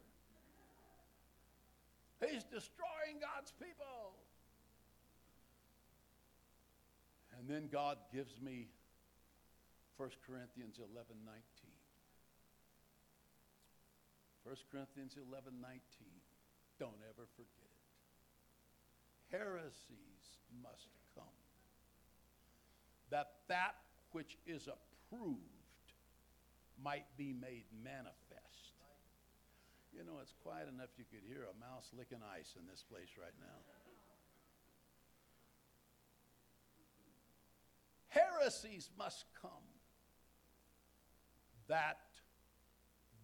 [2.19, 4.17] He's destroying God's people.
[7.38, 8.69] And then God gives me
[9.97, 11.41] 1 Corinthians 11 19.
[14.43, 15.82] 1 Corinthians 11 19.
[16.80, 17.77] Don't ever forget it.
[19.36, 21.25] Heresies must come.
[23.10, 23.75] That that
[24.12, 25.41] which is approved
[26.84, 28.47] might be made manifest.
[30.28, 33.46] It's quiet enough you could hear a mouse licking ice in this place right now.
[38.10, 39.52] Heresies must come.
[41.70, 42.00] That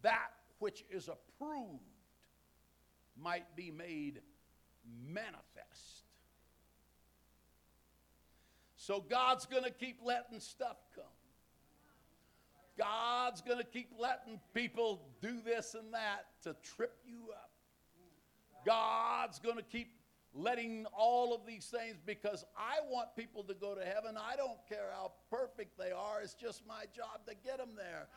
[0.00, 1.82] that which is approved
[3.20, 4.22] might be made
[5.06, 6.04] manifest.
[8.76, 11.04] So God's going to keep letting stuff come.
[12.78, 17.50] God's going to keep letting people do this and that to trip you up.
[18.66, 19.92] God's going to keep
[20.34, 24.16] letting all of these things because I want people to go to heaven.
[24.16, 28.08] I don't care how perfect they are, it's just my job to get them there.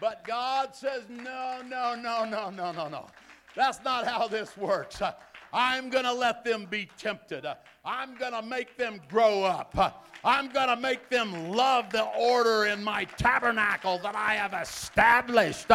[0.00, 3.06] But God says, no, no, no, no, no, no, no.
[3.54, 5.02] That's not how this works.
[5.52, 7.44] I'm going to let them be tempted.
[7.84, 10.04] I'm going to make them grow up.
[10.22, 15.66] I'm going to make them love the order in my tabernacle that I have established.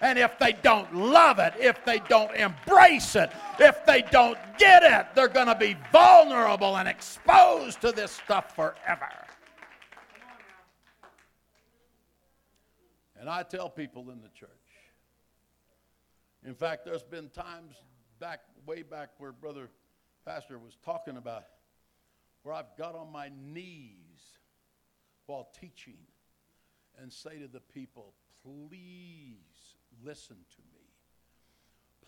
[0.00, 4.82] And if they don't love it, if they don't embrace it, if they don't get
[4.82, 9.08] it, they're going to be vulnerable and exposed to this stuff forever.
[13.18, 14.50] And I tell people in the church,
[16.44, 17.74] in fact, there's been times
[18.18, 19.70] back, way back, where Brother
[20.24, 21.44] Pastor was talking about
[22.42, 23.98] where I've got on my knees
[25.26, 25.98] while teaching
[27.00, 28.12] and say to the people,
[28.42, 30.80] please listen to me.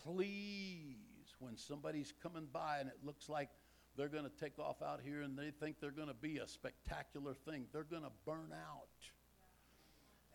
[0.03, 0.95] Please,
[1.39, 3.49] when somebody's coming by and it looks like
[3.97, 6.47] they're going to take off out here and they think they're going to be a
[6.47, 8.87] spectacular thing, they're going to burn out.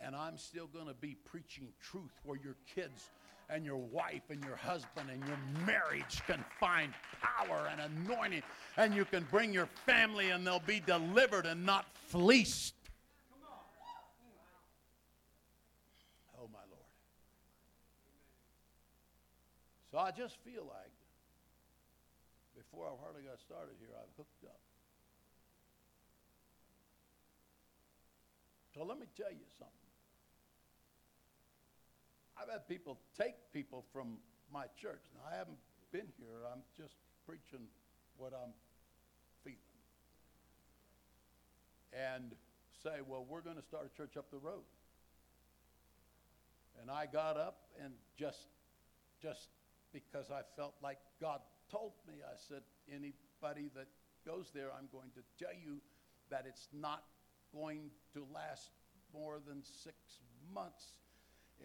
[0.00, 3.08] And I'm still going to be preaching truth where your kids
[3.52, 5.36] and your wife and your husband and your
[5.66, 8.42] marriage can find power and anointing,
[8.78, 12.74] and you can bring your family and they'll be delivered and not fleeced.
[16.40, 16.90] Oh, my Lord.
[19.90, 20.90] So I just feel like
[22.56, 24.60] before I hardly got started here, I've hooked up.
[28.74, 29.81] So let me tell you something.
[32.42, 34.18] I've had people take people from
[34.52, 35.02] my church.
[35.14, 35.58] Now, I haven't
[35.92, 36.42] been here.
[36.52, 37.66] I'm just preaching
[38.16, 38.52] what I'm
[39.44, 39.58] feeling.
[41.92, 42.32] And
[42.82, 44.64] say, well, we're going to start a church up the road.
[46.80, 48.48] And I got up and just,
[49.22, 49.48] just
[49.92, 51.40] because I felt like God
[51.70, 53.86] told me, I said, anybody that
[54.26, 55.80] goes there, I'm going to tell you
[56.30, 57.04] that it's not
[57.54, 58.70] going to last
[59.14, 59.96] more than six
[60.52, 60.94] months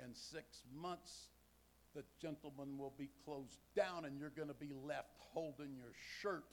[0.03, 1.29] in six months,
[1.95, 6.45] the gentleman will be closed down and you're going to be left holding your shirt.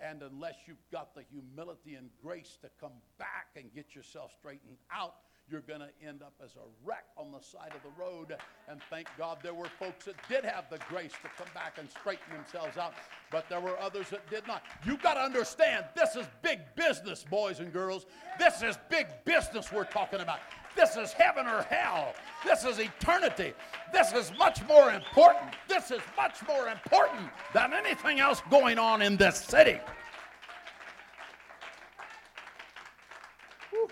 [0.00, 4.78] And unless you've got the humility and grace to come back and get yourself straightened
[4.92, 5.14] out,
[5.50, 8.36] you're going to end up as a wreck on the side of the road.
[8.68, 11.88] And thank God there were folks that did have the grace to come back and
[11.90, 12.94] straighten themselves out,
[13.30, 14.62] but there were others that did not.
[14.84, 18.06] You've got to understand this is big business, boys and girls.
[18.38, 20.40] This is big business we're talking about.
[20.78, 22.14] This is heaven or hell.
[22.44, 23.52] This is eternity.
[23.92, 25.52] This is much more important.
[25.66, 29.80] This is much more important than anything else going on in this city.
[33.70, 33.88] Whew.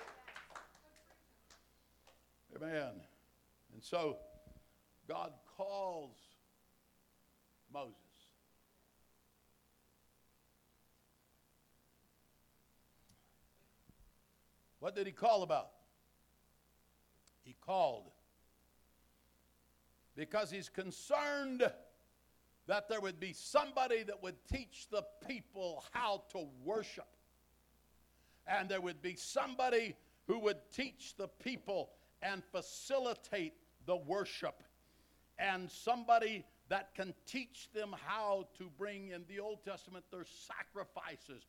[2.54, 2.92] Amen.
[3.74, 4.18] And so
[5.08, 6.14] God calls
[7.74, 7.96] Moses.
[14.78, 15.70] What did he call about?
[17.46, 18.10] He called
[20.16, 21.70] because he's concerned
[22.66, 27.06] that there would be somebody that would teach the people how to worship.
[28.46, 29.94] And there would be somebody
[30.26, 31.90] who would teach the people
[32.22, 33.52] and facilitate
[33.86, 34.62] the worship.
[35.38, 41.44] And somebody that can teach them how to bring in the Old Testament their sacrifices.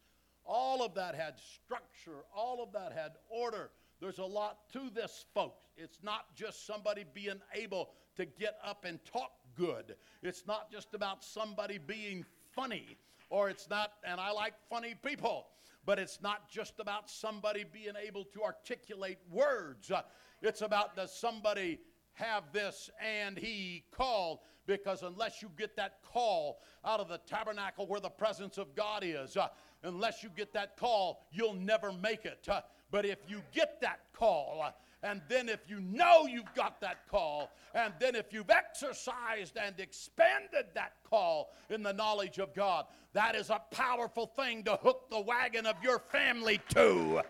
[0.46, 3.72] All of that had structure, all of that had order.
[4.00, 5.64] There's a lot to this, folks.
[5.76, 9.96] It's not just somebody being able to get up and talk good.
[10.22, 12.98] It's not just about somebody being funny,
[13.30, 15.48] or it's not, and I like funny people,
[15.86, 19.90] but it's not just about somebody being able to articulate words.
[19.90, 20.02] Uh,
[20.42, 21.80] it's about does somebody
[22.14, 27.88] have this and he called because unless you get that call out of the tabernacle
[27.88, 29.48] where the presence of God is, uh,
[29.84, 32.46] unless you get that call, you'll never make it.
[32.50, 32.62] Uh,
[32.92, 34.64] but if you get that call,
[35.04, 39.80] and then if you know you've got that call, and then if you've exercised and
[39.80, 45.10] expanded that call in the knowledge of God, that is a powerful thing to hook
[45.10, 47.22] the wagon of your family to.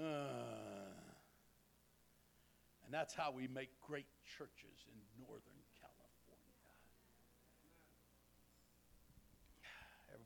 [0.00, 0.04] Uh,
[2.84, 5.61] and that's how we make great churches in Northern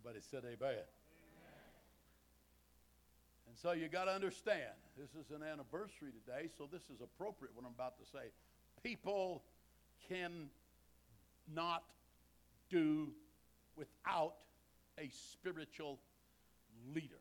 [0.07, 0.71] Everybody said amen.
[0.71, 0.85] amen.
[3.49, 7.51] And so you got to understand, this is an anniversary today, so this is appropriate
[7.57, 8.31] what I'm about to say.
[8.85, 9.43] People
[10.09, 10.49] can
[11.53, 11.83] not
[12.71, 13.09] do
[13.75, 14.35] without
[14.97, 15.99] a spiritual
[16.95, 17.19] leader.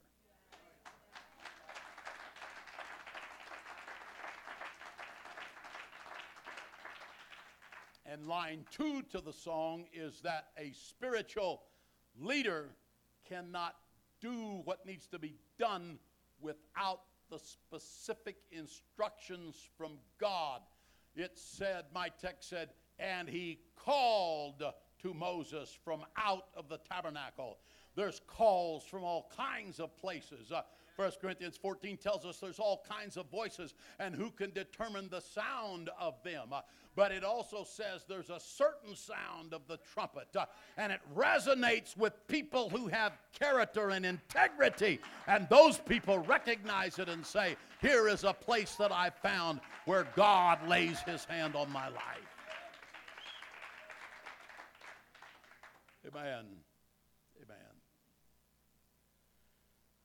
[8.06, 11.64] And line two to the song is that a spiritual
[12.20, 12.70] leader
[13.28, 13.76] cannot
[14.22, 15.98] do what needs to be done
[16.40, 20.62] without the specific instructions from God.
[21.16, 24.64] It said, my text said, and he called
[25.02, 27.58] to Moses from out of the tabernacle.
[27.96, 30.52] There's calls from all kinds of places.
[30.52, 30.62] Uh,
[30.96, 35.20] 1 Corinthians 14 tells us there's all kinds of voices, and who can determine the
[35.20, 36.54] sound of them?
[36.54, 36.62] Uh,
[36.96, 40.46] but it also says there's a certain sound of the trumpet, uh,
[40.78, 45.00] and it resonates with people who have character and integrity.
[45.28, 50.08] And those people recognize it and say, Here is a place that I found where
[50.16, 52.36] God lays his hand on my life.
[56.08, 56.24] Amen.
[56.24, 56.46] Amen.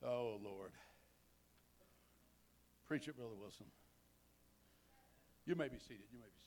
[0.03, 0.71] Oh, Lord.
[2.87, 3.67] Preach it, Brother Wilson.
[5.45, 6.05] You may be seated.
[6.11, 6.41] You may be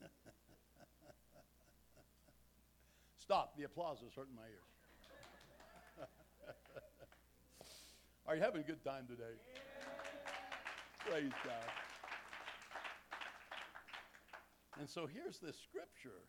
[0.00, 0.10] seated.
[3.18, 3.56] Stop.
[3.56, 6.08] The applause is hurting my ears.
[8.26, 9.34] Are you having a good time today?
[11.08, 11.70] Praise God.
[14.78, 16.22] And so here's this scripture.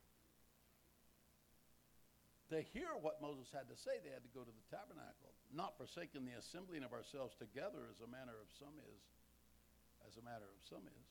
[2.52, 5.80] To hear what Moses had to say, they had to go to the tabernacle, not
[5.80, 9.04] forsaking the assembling of ourselves together as a manner of some is,
[10.04, 11.08] as a matter of some is,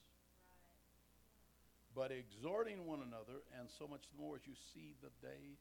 [1.97, 5.57] but exhorting one another, and so much the more as you see the day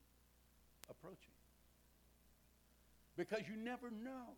[0.92, 1.32] approaching.
[3.16, 4.36] Because you never know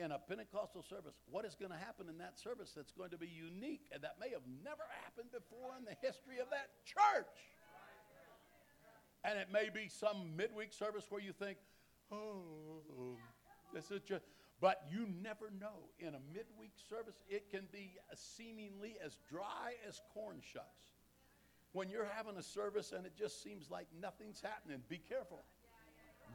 [0.00, 3.20] in a Pentecostal service what is going to happen in that service that's going to
[3.20, 7.36] be unique and that may have never happened before in the history of that church.
[9.24, 11.58] And it may be some midweek service where you think,
[12.12, 13.16] oh,
[13.74, 14.24] this is just,
[14.60, 15.90] but you never know.
[15.98, 20.96] In a midweek service, it can be seemingly as dry as corn shucks.
[21.72, 25.40] When you're having a service and it just seems like nothing's happening, be careful.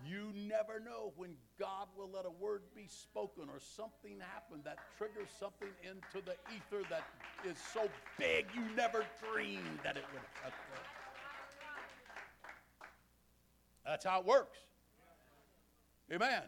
[0.07, 4.77] You never know when God will let a word be spoken or something happen that
[4.97, 7.03] triggers something into the ether that
[7.49, 7.87] is so
[8.19, 10.94] big you never dreamed that it would occur.
[13.85, 14.57] That's how it works.
[16.11, 16.43] Amen.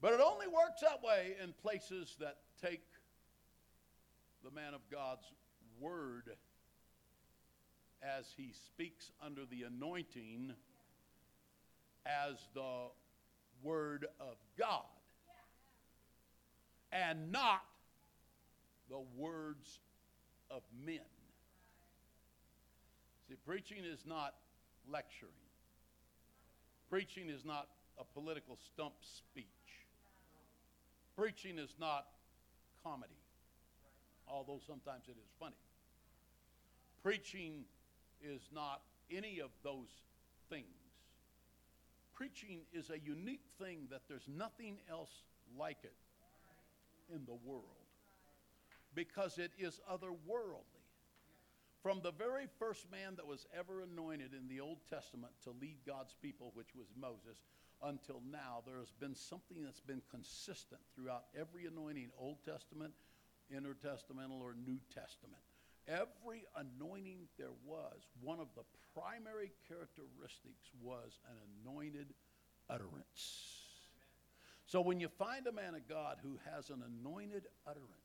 [0.00, 2.82] But it only works that way in places that take
[4.44, 5.32] the man of God's
[5.80, 6.30] word
[8.02, 10.52] as he speaks under the anointing
[12.04, 12.88] as the
[13.62, 14.82] Word of God
[16.90, 17.62] and not
[18.90, 19.78] the words
[20.50, 20.98] of men.
[23.28, 24.34] See, preaching is not
[24.90, 25.32] lecturing,
[26.92, 27.68] preaching is not
[27.98, 29.46] a political stump speech,
[31.16, 32.06] preaching is not
[32.84, 33.22] comedy,
[34.28, 35.56] although sometimes it is funny.
[37.02, 37.64] Preaching
[38.22, 39.88] is not any of those
[40.50, 40.66] things
[42.22, 45.10] preaching is a unique thing that there's nothing else
[45.58, 45.94] like it
[47.12, 47.64] in the world
[48.94, 50.71] because it is otherworldly.
[51.82, 55.78] From the very first man that was ever anointed in the Old Testament to lead
[55.84, 57.42] God's people, which was Moses,
[57.82, 62.94] until now, there has been something that's been consistent throughout every anointing, Old Testament,
[63.52, 65.42] intertestamental, or New Testament.
[65.88, 68.62] Every anointing there was, one of the
[68.94, 72.14] primary characteristics was an anointed
[72.70, 73.58] utterance.
[74.66, 78.01] So when you find a man of God who has an anointed utterance,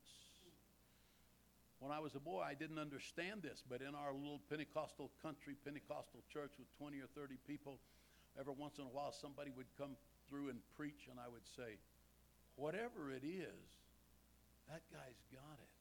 [1.78, 5.54] when I was a boy, I didn't understand this, but in our little Pentecostal country,
[5.64, 7.78] Pentecostal church with 20 or 30 people,
[8.38, 9.94] every once in a while somebody would come
[10.28, 11.78] through and preach, and I would say,
[12.58, 13.70] Whatever it is,
[14.66, 15.72] that guy's got it.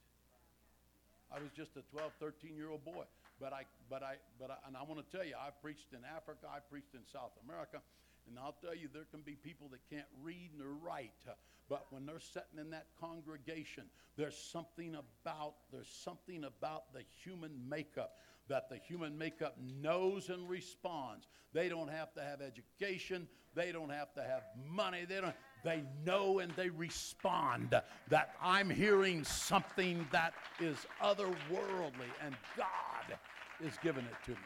[1.33, 3.09] I was just a 12, 13 year old boy.
[3.41, 6.01] But I, but I, but I, and I want to tell you, I've preached in
[6.05, 7.81] Africa, I've preached in South America,
[8.29, 11.11] and I'll tell you, there can be people that can't read nor write.
[11.27, 11.33] Uh,
[11.69, 13.83] but when they're sitting in that congregation,
[14.15, 18.15] there's something about, there's something about the human makeup
[18.47, 21.27] that the human makeup knows and responds.
[21.53, 23.27] They don't have to have education.
[23.55, 25.05] They don't have to have money.
[25.07, 25.35] They don't.
[25.63, 27.75] They know and they respond
[28.09, 33.17] that I'm hearing something that is otherworldly, and God
[33.59, 34.37] is giving it to me.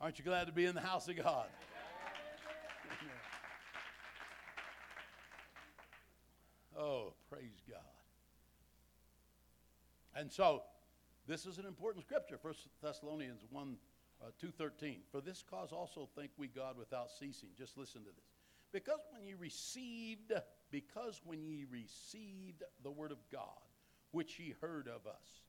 [0.00, 1.46] Aren't you glad to be in the house of God?
[6.78, 7.80] Oh, praise God.
[10.14, 10.62] And so,
[11.26, 13.76] this is an important scripture, 1 Thessalonians 1
[14.22, 18.24] uh, 2.13 for this cause also thank we god without ceasing just listen to this
[18.72, 20.32] because when ye received
[20.70, 23.42] because when ye received the word of god
[24.12, 25.42] which ye heard of us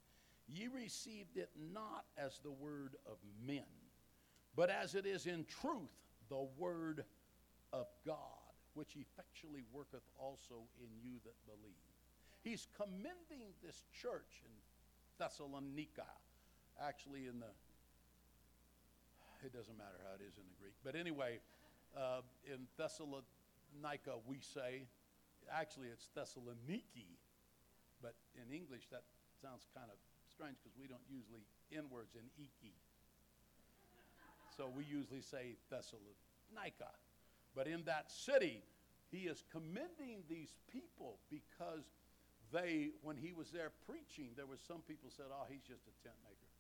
[0.49, 3.63] ye received it not as the word of men
[4.57, 5.93] but as it is in truth
[6.29, 7.05] the word
[7.71, 8.17] of God,
[8.73, 11.87] which effectually worketh also in you that believe.
[12.43, 14.51] He's commending this church in
[15.19, 16.09] Thessalonica,
[16.81, 17.53] actually in the,
[19.45, 21.39] it doesn't matter how it is in the Greek, but anyway,
[21.95, 24.83] uh, in Thessalonica we say,
[25.53, 27.15] actually it's Thessaloniki,
[28.01, 29.03] but in English that
[29.41, 29.97] sounds kind of
[30.33, 32.73] strange because we don't usually N words in iki.
[34.57, 36.89] So we usually say Thessalonica.
[37.53, 38.65] But in that city,
[39.13, 41.85] he is commending these people because
[42.49, 45.95] they, when he was there preaching, there were some people said, oh, he's just a
[46.01, 46.51] tent maker.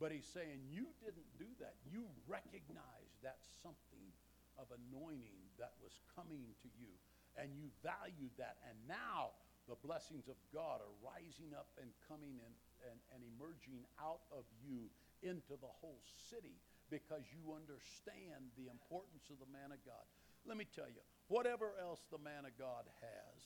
[0.00, 1.76] But he's saying, you didn't do that.
[1.84, 4.08] You recognized that something
[4.56, 6.88] of anointing that was coming to you.
[7.36, 8.56] And you valued that.
[8.64, 9.36] And now
[9.68, 12.54] the blessings of God are rising up and coming and,
[12.88, 14.88] and, and emerging out of you
[15.22, 16.60] into the whole city
[16.90, 20.04] because you understand the importance of the man of God.
[20.46, 23.40] Let me tell you, whatever else the man of God has,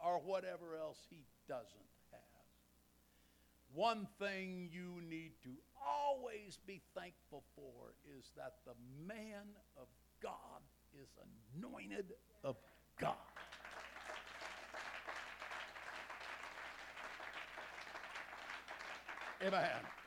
[0.00, 2.20] or whatever else he doesn't have,
[3.74, 5.50] one thing you need to
[5.84, 8.74] always be thankful for is that the
[9.06, 9.44] man
[9.76, 9.88] of
[10.22, 10.62] God
[10.94, 11.08] is
[11.58, 12.12] anointed
[12.42, 12.56] of
[12.98, 13.16] God.
[19.42, 20.05] Amen.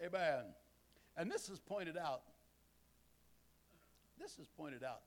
[0.00, 0.48] Amen.
[1.16, 2.22] And this is pointed out.
[4.18, 5.04] This is pointed out.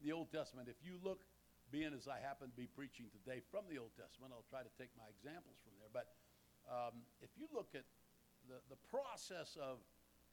[0.00, 1.22] in The Old Testament, if you look,
[1.70, 4.74] being as I happen to be preaching today from the Old Testament, I'll try to
[4.74, 5.90] take my examples from there.
[5.94, 6.10] But
[6.66, 7.86] um, if you look at
[8.50, 9.78] the, the process of,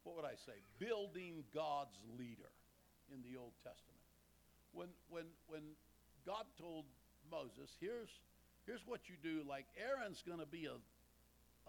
[0.04, 2.50] what would I say, building God's leader
[3.14, 4.02] in the Old Testament,
[4.74, 5.78] when, when, when
[6.26, 6.86] God told
[7.30, 8.10] Moses, here's,
[8.66, 10.78] here's what you do, like Aaron's going to be a,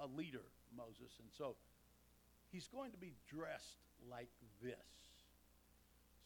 [0.00, 1.20] a leader, Moses.
[1.20, 1.56] And so
[2.52, 4.30] he's going to be dressed like
[4.62, 4.74] this.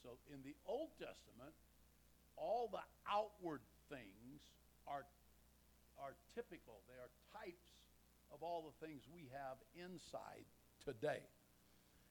[0.02, 1.54] So in the Old Testament,
[2.36, 4.42] all the outward things
[4.86, 5.04] are,
[5.98, 7.12] are typical, they are
[7.44, 7.72] types
[8.32, 10.44] of all the things we have inside
[10.84, 11.22] today.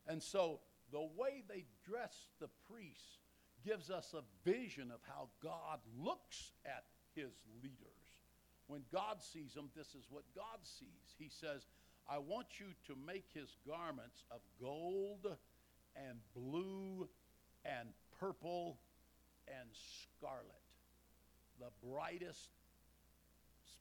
[0.07, 0.59] And so
[0.91, 3.20] the way they dress the priests
[3.66, 6.84] gives us a vision of how God looks at
[7.16, 7.93] his leaders.
[8.68, 11.16] When God sees them, this is what God sees.
[11.18, 11.68] He says,
[12.09, 15.37] I want you to make his garments of gold
[15.95, 17.07] and blue
[17.65, 17.89] and
[18.19, 18.77] purple
[19.47, 20.63] and scarlet,
[21.59, 22.49] the brightest,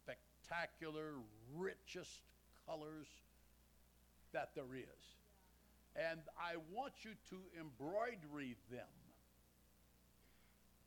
[0.02, 1.14] spectacular,
[1.56, 2.22] richest
[2.66, 3.06] colors
[4.32, 5.04] that there is.
[5.96, 8.88] And I want you to embroidery them.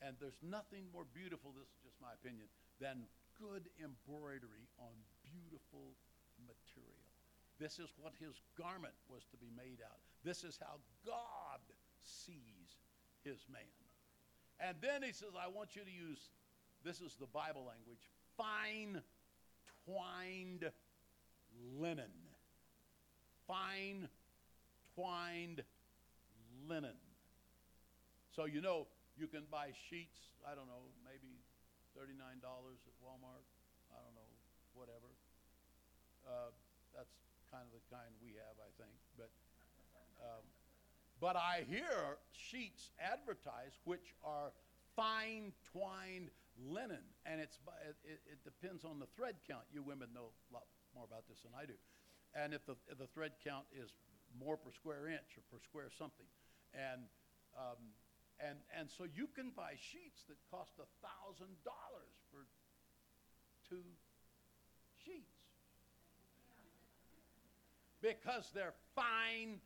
[0.02, 2.48] And there's nothing more beautiful, this is just my opinion,
[2.82, 3.06] than
[3.40, 5.96] good embroidery on beautiful.
[7.60, 10.00] This is what his garment was to be made out.
[10.24, 10.76] This is how
[11.06, 11.62] God
[12.04, 12.78] sees
[13.24, 13.62] his man.
[14.60, 16.30] And then he says, I want you to use,
[16.84, 18.04] this is the Bible language,
[18.38, 19.02] fine
[19.86, 20.72] twined
[21.80, 22.12] linen.
[23.48, 24.08] Fine
[24.96, 25.64] twined
[26.68, 26.98] linen.
[28.36, 28.88] So you know
[29.18, 31.40] you can buy sheets, I don't know, maybe
[31.96, 33.48] $39 at Walmart,
[33.92, 34.28] I don't know,
[34.76, 35.08] whatever.
[36.28, 36.52] Uh,
[36.92, 37.16] that's
[37.56, 39.00] kind of the kind we have, I think.
[39.16, 39.32] But,
[40.20, 40.44] um,
[41.24, 44.52] but I hear sheets advertised which are
[44.96, 47.60] fine twined linen, and it's
[48.04, 49.64] it, it depends on the thread count.
[49.72, 51.80] You women know a lot more about this than I do.
[52.36, 53.96] And if the, if the thread count is
[54.36, 56.28] more per square inch or per square something,
[56.76, 57.08] and
[57.56, 57.96] um,
[58.44, 62.44] and and so you can buy sheets that cost a thousand dollars for
[63.72, 63.88] two
[65.00, 65.35] sheets
[68.06, 69.58] because they're fine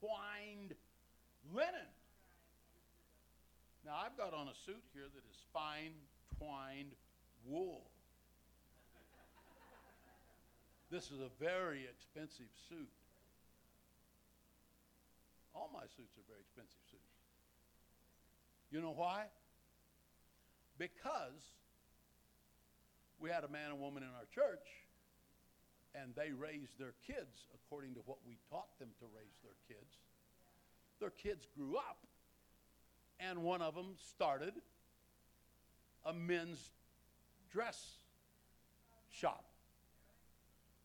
[0.00, 0.74] twined
[1.54, 1.90] linen.
[3.86, 5.92] Now, I've got on a suit here that is fine
[6.38, 6.92] twined
[7.46, 7.82] wool.
[10.90, 12.90] This is a very expensive suit.
[15.54, 17.02] All my suits are very expensive suits.
[18.72, 19.24] You know why?
[20.78, 21.54] Because
[23.20, 24.83] we had a man and woman in our church
[25.94, 29.96] and they raised their kids according to what we taught them to raise their kids.
[31.00, 31.98] Their kids grew up,
[33.20, 34.54] and one of them started
[36.04, 36.70] a men's
[37.52, 37.94] dress
[39.10, 39.44] shop.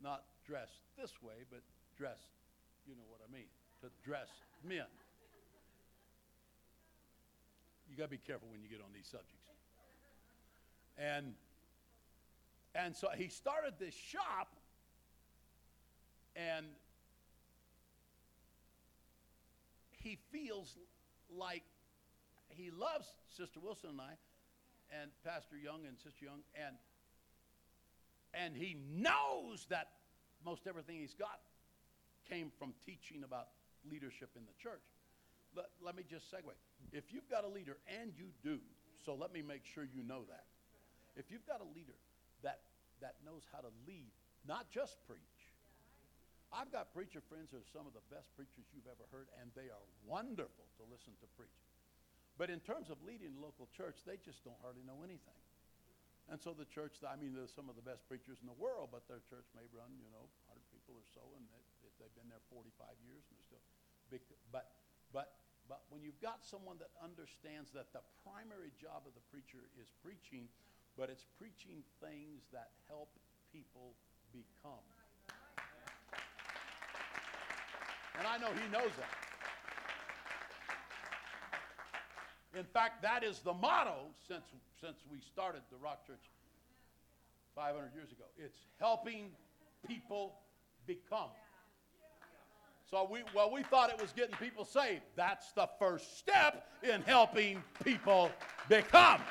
[0.02, 1.62] Not dressed this way, but
[1.98, 2.32] dressed,
[2.88, 3.50] you know what I mean,
[3.82, 4.30] to dress
[4.64, 4.86] men.
[7.90, 9.36] You got to be careful when you get on these subjects.
[10.98, 11.34] And
[12.76, 14.56] and so he started this shop
[16.48, 16.66] and
[19.92, 20.78] he feels
[21.30, 21.64] like
[22.50, 24.14] he loves Sister Wilson and I,
[25.02, 26.76] and Pastor Young and Sister Young, and
[28.34, 29.90] and he knows that
[30.46, 31.40] most everything he's got
[32.30, 33.48] came from teaching about
[33.90, 34.86] leadership in the church.
[35.56, 36.54] Let, let me just segue.
[36.94, 38.60] If you've got a leader, and you do,
[39.04, 40.46] so let me make sure you know that.
[41.16, 41.98] If you've got a leader
[42.44, 42.60] that,
[43.02, 44.12] that knows how to lead,
[44.48, 45.39] not just preach,
[46.50, 49.54] I've got preacher friends who are some of the best preachers you've ever heard, and
[49.54, 51.62] they are wonderful to listen to preach.
[52.42, 55.38] But in terms of leading a local church, they just don't hardly know anything.
[56.30, 58.94] And so the church, I mean, they're some of the best preachers in the world,
[58.94, 61.62] but their church may run, you know, 100 people or so, and they,
[61.98, 62.70] they've been there 45
[63.06, 63.66] years, and they're still
[64.14, 64.22] big.
[64.54, 64.70] But,
[65.10, 69.66] but, but when you've got someone that understands that the primary job of the preacher
[69.78, 70.50] is preaching,
[70.94, 73.10] but it's preaching things that help
[73.50, 73.98] people
[74.30, 74.86] become.
[78.20, 79.10] And I know he knows that.
[82.58, 83.96] In fact, that is the motto
[84.28, 84.44] since,
[84.82, 86.30] since we started the Rock Church
[87.56, 88.26] 500 years ago.
[88.38, 89.28] It's helping
[89.88, 90.34] people
[90.86, 91.30] become.
[92.90, 95.04] So we, well, we thought it was getting people saved.
[95.16, 98.32] That's the first step in helping people
[98.68, 99.22] become.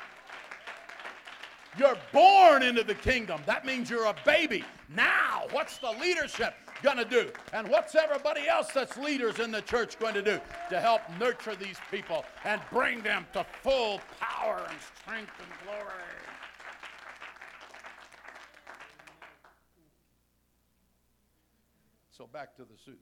[1.77, 3.41] You're born into the kingdom.
[3.45, 4.63] That means you're a baby.
[4.87, 7.31] Now, what's the leadership going to do?
[7.53, 11.55] And what's everybody else that's leaders in the church going to do to help nurture
[11.55, 15.93] these people and bring them to full power and strength and glory?
[22.11, 22.99] So back to the suit.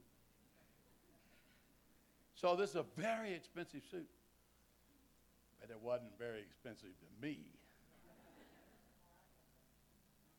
[2.34, 4.08] So this is a very expensive suit.
[5.60, 7.38] But it wasn't very expensive to me.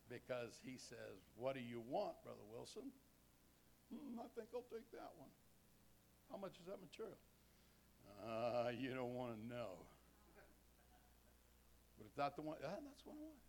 [0.07, 2.83] Because he says, What do you want, Brother Wilson?
[3.89, 5.33] Hmm, I think I'll take that one.
[6.31, 7.17] How much is that material?
[8.21, 9.81] Uh, you don't want to know.
[11.97, 13.41] But if that's the one, that's what I want.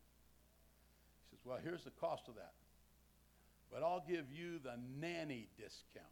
[1.30, 2.52] He says, Well, here's the cost of that.
[3.70, 6.06] But I'll give you the nanny discount.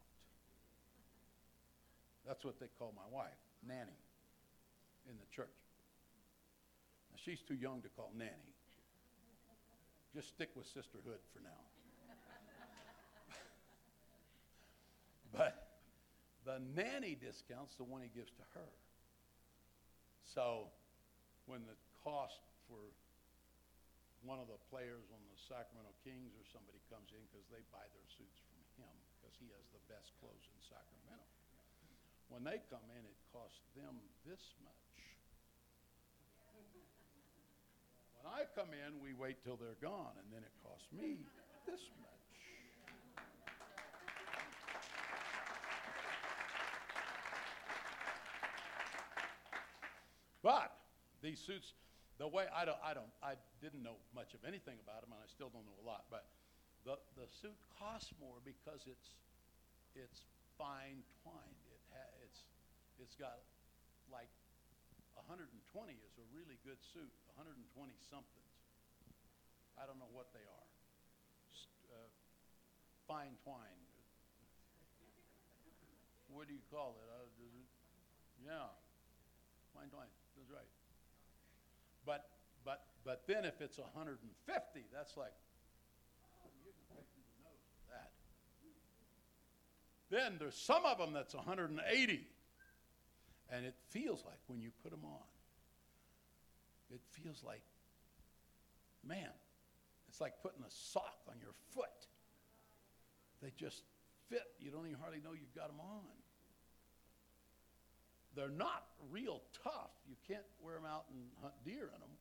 [2.25, 3.99] That's what they call my wife, nanny,
[5.09, 5.59] in the church.
[7.11, 8.53] Now, she's too young to call nanny.
[10.13, 11.68] Just stick with sisterhood for now.
[15.35, 15.79] But
[16.45, 18.71] the nanny discount's the one he gives to her.
[20.23, 20.69] So
[21.45, 22.79] when the cost for
[24.27, 27.83] one of the players on the Sacramento Kings or somebody comes in because they buy
[27.95, 31.27] their suits from him because he has the best clothes in Sacramento.
[32.29, 34.89] When they come in, it costs them this much.
[38.21, 41.23] When I come in, we wait till they're gone, and then it costs me
[41.65, 42.18] this much.
[50.41, 50.71] But
[51.21, 51.73] these suits,
[52.17, 55.19] the way I don't, I don't, I didn't know much of anything about them, and
[55.19, 56.07] I still don't know a lot.
[56.11, 56.27] But
[56.87, 59.15] the the suit costs more because it's
[59.95, 60.23] it's
[60.55, 61.59] fine twined.
[61.71, 62.47] It ha- it's
[62.99, 63.39] it's got
[64.07, 64.31] like
[65.27, 65.51] 120
[66.07, 67.11] is a really good suit.
[67.35, 67.59] 120
[68.07, 68.55] somethings.
[69.79, 70.67] I don't know what they are.
[71.91, 72.11] Uh,
[73.07, 73.79] fine twine.
[76.27, 77.09] What do you call it?
[77.09, 77.67] Uh, it?
[78.43, 78.69] Yeah,
[79.73, 80.11] fine twine.
[80.49, 80.67] That's right.
[82.05, 82.25] But
[82.65, 85.33] but but then if it's 150, that's like
[87.89, 88.11] that.
[90.09, 92.27] Then there's some of them that's 180,
[93.51, 95.27] and it feels like when you put them on,
[96.91, 97.61] it feels like,
[99.05, 99.29] man,
[100.07, 102.07] it's like putting a sock on your foot.
[103.41, 103.83] They just
[104.29, 104.43] fit.
[104.59, 106.01] You don't even hardly know you've got them on.
[108.39, 109.91] They're not real tough.
[110.07, 112.15] You can't wear them out and hunt deer in them.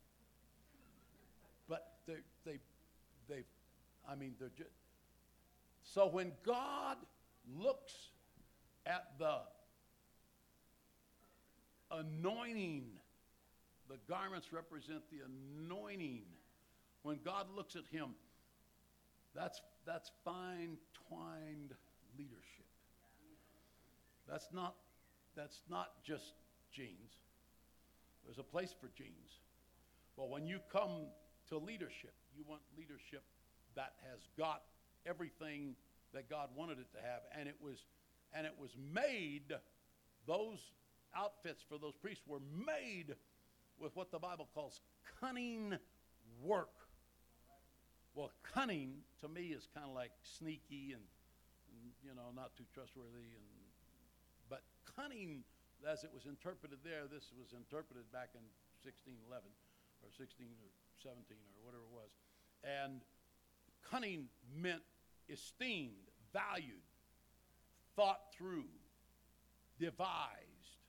[1.69, 2.59] But they, they,
[3.29, 3.45] they,
[4.09, 4.73] I mean, they're just.
[5.85, 6.97] So when God
[7.57, 7.93] looks
[8.85, 9.43] at the
[11.93, 12.87] anointing,
[13.89, 16.25] the garments represent the anointing.
[17.05, 18.09] When God looks at him,
[19.37, 21.75] that's, that's fine twined
[22.19, 22.67] leadership.
[24.29, 24.75] That's not,
[25.39, 26.35] that's not just
[26.73, 27.15] jeans.
[28.25, 29.39] There's a place for jeans.
[30.17, 31.07] But when you come
[31.49, 33.23] to leadership, you want leadership
[33.77, 34.63] that has got
[35.07, 35.77] everything
[36.13, 37.79] that God wanted it to have, and it was,
[38.35, 39.55] and it was made.
[40.27, 40.59] Those
[41.17, 43.15] outfits for those priests were made
[43.79, 44.81] with what the Bible calls
[45.21, 45.77] cunning
[46.43, 46.75] work.
[48.15, 51.03] Well, cunning to me is kind of like sneaky and,
[51.71, 53.58] and, you know not too trustworthy and
[54.97, 55.45] cunning,
[55.87, 58.45] as it was interpreted there, this was interpreted back in
[58.83, 59.49] 1611
[60.03, 60.71] or 16 or
[61.03, 62.11] 17 or whatever it was.
[62.65, 63.01] And
[63.91, 64.83] cunning meant
[65.29, 66.87] esteemed, valued,
[67.97, 68.71] thought through,
[69.79, 70.83] devised,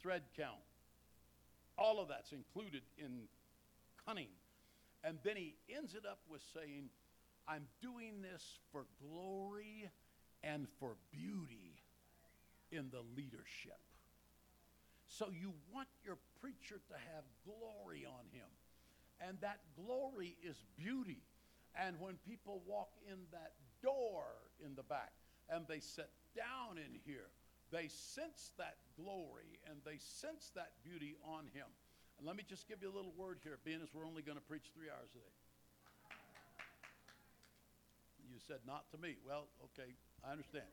[0.00, 0.64] thread count.
[1.76, 3.26] All of that's included in
[4.06, 4.28] cunning.
[5.02, 6.88] And then he ends it up with saying,
[7.46, 9.90] I'm doing this for glory
[10.44, 11.80] and for beauty
[12.70, 13.80] in the leadership.
[15.08, 18.48] So you want your preacher to have glory on him.
[19.20, 21.22] And that glory is beauty.
[21.74, 24.24] And when people walk in that door
[24.64, 25.12] in the back
[25.48, 27.30] and they sit down in here,
[27.70, 31.66] they sense that glory and they sense that beauty on him.
[32.18, 34.38] And let me just give you a little word here, being as we're only going
[34.38, 35.34] to preach three hours a day.
[38.30, 39.16] You said not to me.
[39.26, 39.94] Well, okay,
[40.26, 40.68] I understand.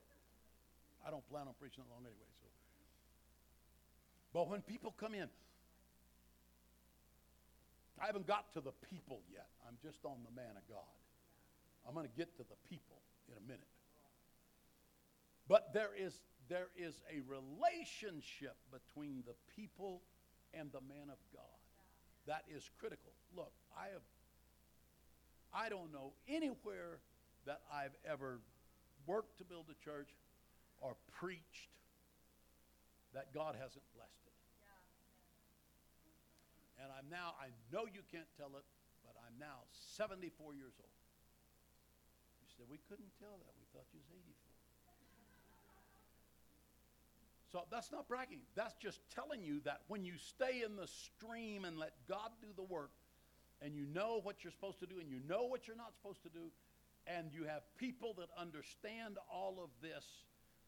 [1.05, 2.47] I don't plan on preaching that long anyway, so.
[4.33, 5.27] But when people come in,
[7.99, 9.47] I haven't got to the people yet.
[9.67, 10.93] I'm just on the man of God.
[11.87, 13.67] I'm going to get to the people in a minute.
[15.47, 16.13] But there is,
[16.49, 20.01] there is a relationship between the people
[20.53, 21.59] and the man of God.
[22.27, 23.11] That is critical.
[23.35, 24.01] Look, I have
[25.53, 26.99] I don't know anywhere
[27.45, 28.39] that I've ever
[29.07, 30.09] worked to build a church
[30.81, 31.71] or preached
[33.13, 34.37] that God hasn't blessed it.
[36.81, 38.65] And I'm now, I know you can't tell it,
[39.05, 40.97] but I'm now 74 years old.
[42.41, 43.53] You said, we couldn't tell that.
[43.59, 44.41] We thought you was 84.
[47.51, 48.39] So that's not bragging.
[48.55, 52.47] That's just telling you that when you stay in the stream and let God do
[52.55, 52.91] the work,
[53.61, 56.23] and you know what you're supposed to do, and you know what you're not supposed
[56.23, 56.49] to do,
[57.07, 60.05] and you have people that understand all of this,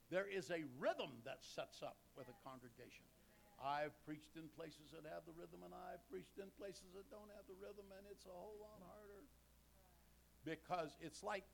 [0.10, 3.06] there is a rhythm that sets up with a congregation.
[3.62, 7.30] I've preached in places that have the rhythm, and I've preached in places that don't
[7.38, 9.24] have the rhythm, and it's a whole lot harder.
[10.44, 11.48] Because it's like,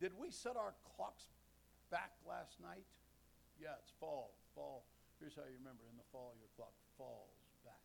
[0.00, 1.28] did we set our clocks
[1.92, 2.88] back last night?
[3.60, 4.32] Yeah, it's fall.
[4.56, 4.88] Fall.
[5.20, 7.84] Here's how you remember in the fall, your clock falls back.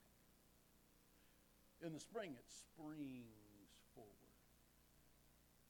[1.83, 4.31] In the spring, it's springs forward.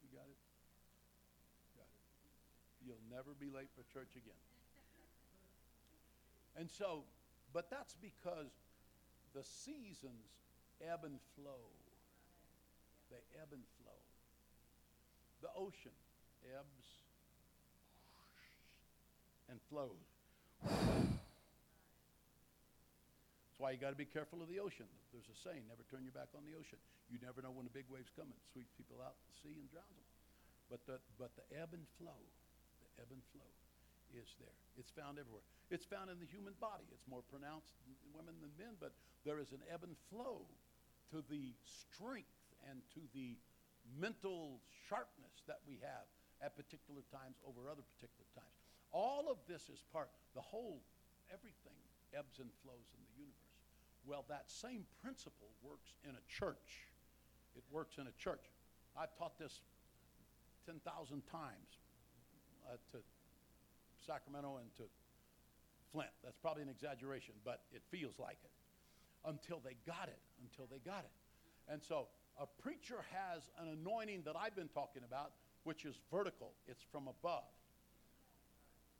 [0.06, 0.38] You got it?
[1.74, 2.06] Got it.
[2.86, 4.38] You'll never be late for church again.
[6.56, 7.04] And so,
[7.52, 8.54] but that's because
[9.34, 10.30] the seasons
[10.80, 11.66] ebb and flow.
[13.12, 14.00] They ebb and flow.
[15.42, 15.92] The ocean
[16.54, 16.88] ebbs
[19.50, 20.08] and flows.
[23.56, 24.88] That's why you got to be careful of the ocean.
[25.12, 26.80] There's a saying, never turn your back on the ocean.
[27.08, 28.36] You never know when a big wave's coming.
[28.36, 30.10] It sweeps people out to sea and drowns them.
[30.68, 32.20] But the, but the ebb and flow,
[33.00, 33.52] ebb and flow
[34.16, 34.56] is there.
[34.80, 35.44] It's found everywhere.
[35.72, 36.88] It's found in the human body.
[36.92, 38.96] It's more pronounced in women than men, but
[39.28, 40.46] there is an ebb and flow
[41.12, 42.40] to the strength
[42.70, 43.36] and to the
[44.00, 46.08] mental sharpness that we have
[46.42, 48.58] at particular times over other particular times.
[48.92, 50.82] All of this is part, the whole,
[51.32, 51.76] everything
[52.16, 53.60] ebbs and flows in the universe.
[54.06, 56.88] Well, that same principle works in a church.
[57.56, 58.46] It works in a church.
[58.96, 59.62] I've taught this
[60.66, 60.82] 10,000
[61.28, 61.70] times
[62.68, 62.98] uh, to
[64.06, 64.84] Sacramento and to
[65.92, 66.12] Flint.
[66.24, 68.52] That's probably an exaggeration, but it feels like it.
[69.28, 71.72] Until they got it, until they got it.
[71.72, 72.08] And so
[72.40, 75.32] a preacher has an anointing that I've been talking about,
[75.64, 77.44] which is vertical, it's from above.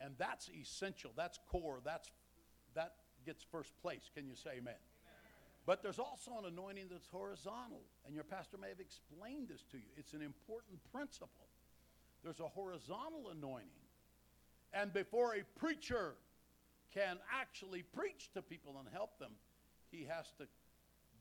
[0.02, 2.12] And that's essential, that's core, that's,
[2.74, 2.94] that
[3.26, 4.10] gets first place.
[4.16, 4.82] Can you say amen?
[5.66, 9.78] But there's also an anointing that's horizontal, and your pastor may have explained this to
[9.78, 9.90] you.
[9.98, 11.45] It's an important principle.
[12.26, 13.86] There's a horizontal anointing.
[14.74, 16.18] And before a preacher
[16.90, 19.38] can actually preach to people and help them,
[19.94, 20.50] he has to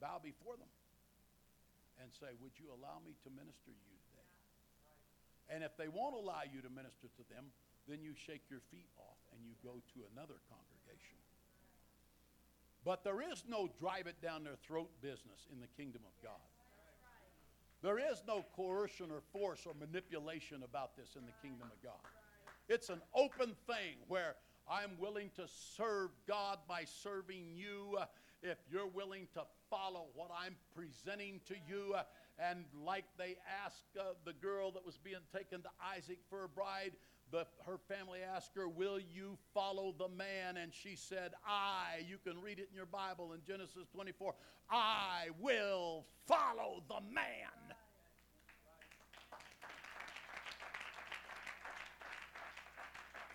[0.01, 0.73] bow before them
[2.01, 4.33] and say, Would you allow me to minister to you today?
[5.53, 7.53] And if they won't allow you to minister to them,
[7.85, 11.21] then you shake your feet off and you go to another congregation.
[12.81, 16.49] But there is no drive it down their throat business in the kingdom of God.
[17.85, 22.01] There is no coercion or force or manipulation about this in the kingdom of God.
[22.67, 25.43] It's an open thing where I'm willing to
[25.77, 27.99] serve God by serving you.
[28.01, 28.07] Uh,
[28.43, 32.05] if you're willing to follow what I'm presenting to you, uh,
[32.39, 36.49] and like they asked uh, the girl that was being taken to Isaac for a
[36.49, 36.93] bride,
[37.31, 40.57] the, her family asked her, Will you follow the man?
[40.57, 42.05] And she said, I.
[42.09, 44.35] You can read it in your Bible in Genesis 24.
[44.71, 47.75] I will follow the man.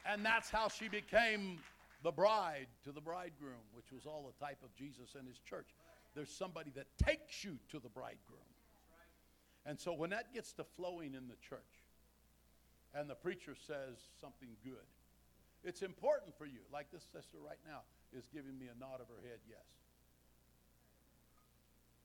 [0.06, 1.60] And that's how she became
[2.04, 5.68] the bride to the bridegroom, which was all the type of Jesus and his church.
[6.16, 8.40] There's somebody that takes you to the bridegroom.
[9.66, 11.79] And so when that gets to flowing in the church,
[12.94, 14.86] and the preacher says something good,
[15.64, 17.84] it's important for you, like this sister right now
[18.16, 19.66] is giving me a nod of her head, yes.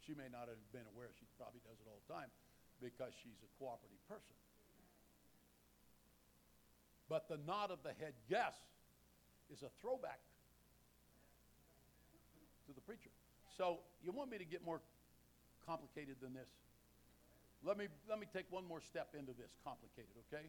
[0.05, 2.29] She may not have been aware, she probably does it all the time
[2.83, 4.37] because she's a cooperative person.
[7.09, 8.53] But the nod of the head, yes,
[9.53, 10.21] is a throwback
[12.67, 13.13] to the preacher.
[13.57, 14.81] So you want me to get more
[15.67, 16.49] complicated than this?
[17.65, 20.45] Let me, let me take one more step into this complicated, okay?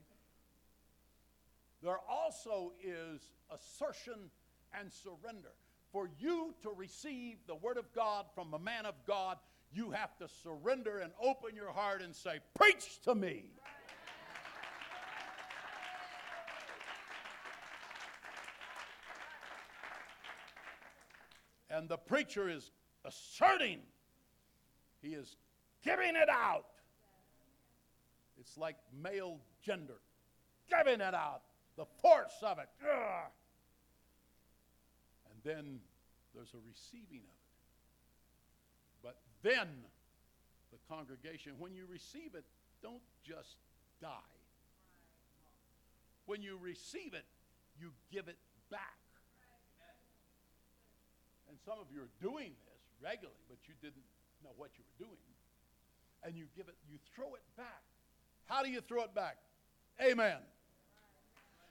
[1.86, 3.22] There also is
[3.52, 4.32] assertion
[4.74, 5.52] and surrender.
[5.92, 9.38] For you to receive the Word of God from a man of God,
[9.72, 13.52] you have to surrender and open your heart and say, Preach to me.
[21.70, 22.72] And the preacher is
[23.06, 23.82] asserting,
[25.04, 25.36] he is
[25.84, 26.66] giving it out.
[28.40, 30.00] It's like male gender,
[30.68, 31.42] giving it out,
[31.78, 32.70] the force of it.
[35.32, 35.80] And then
[36.34, 37.46] there's a receiving of it.
[39.04, 39.68] But then
[40.72, 42.46] the congregation, when you receive it,
[42.82, 43.58] don't just
[44.02, 44.10] die.
[46.26, 47.26] When you receive it,
[47.80, 48.38] you give it
[48.72, 48.98] back.
[51.48, 54.06] And some of you are doing this regularly, but you didn't
[54.44, 55.22] know what you were doing.
[56.24, 57.84] And you give it, you throw it back.
[58.46, 59.38] How do you throw it back?
[60.02, 60.38] Amen.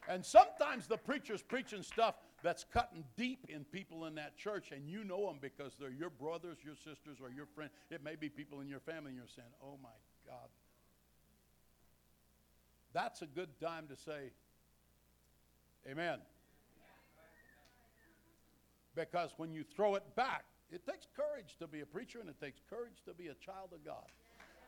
[0.09, 4.86] And sometimes the preacher's preaching stuff that's cutting deep in people in that church, and
[4.86, 7.70] you know them because they're your brothers, your sisters, or your friends.
[7.90, 9.88] It may be people in your family, and you're saying, Oh my
[10.26, 10.48] God.
[12.92, 14.30] That's a good time to say,
[15.90, 16.18] Amen.
[18.94, 22.40] Because when you throw it back, it takes courage to be a preacher and it
[22.40, 24.05] takes courage to be a child of God.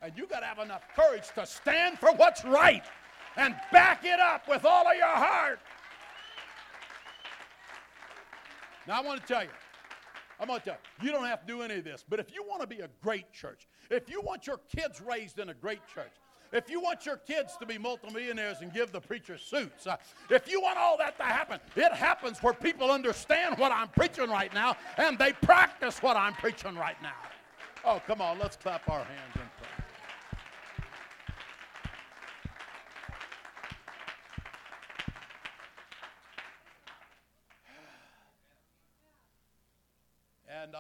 [0.03, 2.85] And you got to have enough courage to stand for what's right
[3.37, 5.61] and back it up with all of your heart.
[8.87, 9.51] Now, I want to tell you,
[10.39, 12.33] I'm going to tell you, you don't have to do any of this, but if
[12.33, 15.55] you want to be a great church, if you want your kids raised in a
[15.55, 16.13] great church,
[16.53, 19.97] if you want your kids to be multimillionaires and give the preacher suits, uh,
[20.31, 24.31] if you want all that to happen, it happens where people understand what I'm preaching
[24.31, 27.15] right now and they practice what I'm preaching right now.
[27.85, 29.46] Oh, come on, let's clap our hands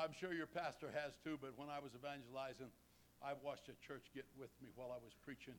[0.06, 2.70] I'm sure your pastor has too, but when I was evangelizing,
[3.18, 5.58] I watched a church get with me while I was preaching,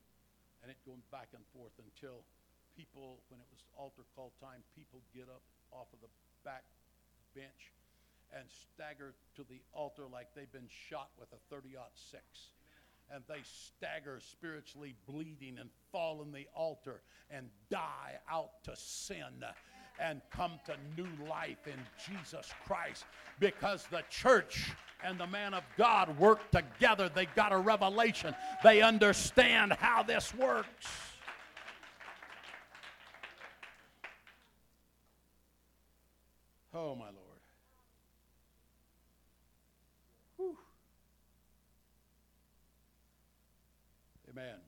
[0.63, 2.23] and it going back and forth until
[2.71, 5.43] people, when it was altar call time, people get up
[5.75, 6.07] off of the
[6.47, 6.63] back
[7.35, 7.75] bench
[8.31, 12.23] and stagger to the altar like they've been shot with a 30 6.
[13.11, 19.43] And they stagger spiritually bleeding and fall in the altar and die out to sin
[19.99, 23.05] and come to new life in Jesus Christ
[23.39, 24.71] because the church
[25.03, 27.09] and the man of God work together.
[27.09, 30.87] They got a revelation, they understand how this works.
[36.73, 37.15] Oh, my Lord.
[44.29, 44.59] Amen.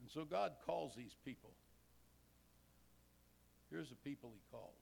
[0.00, 1.50] And so God calls these people.
[3.72, 4.76] Here's the people he calls.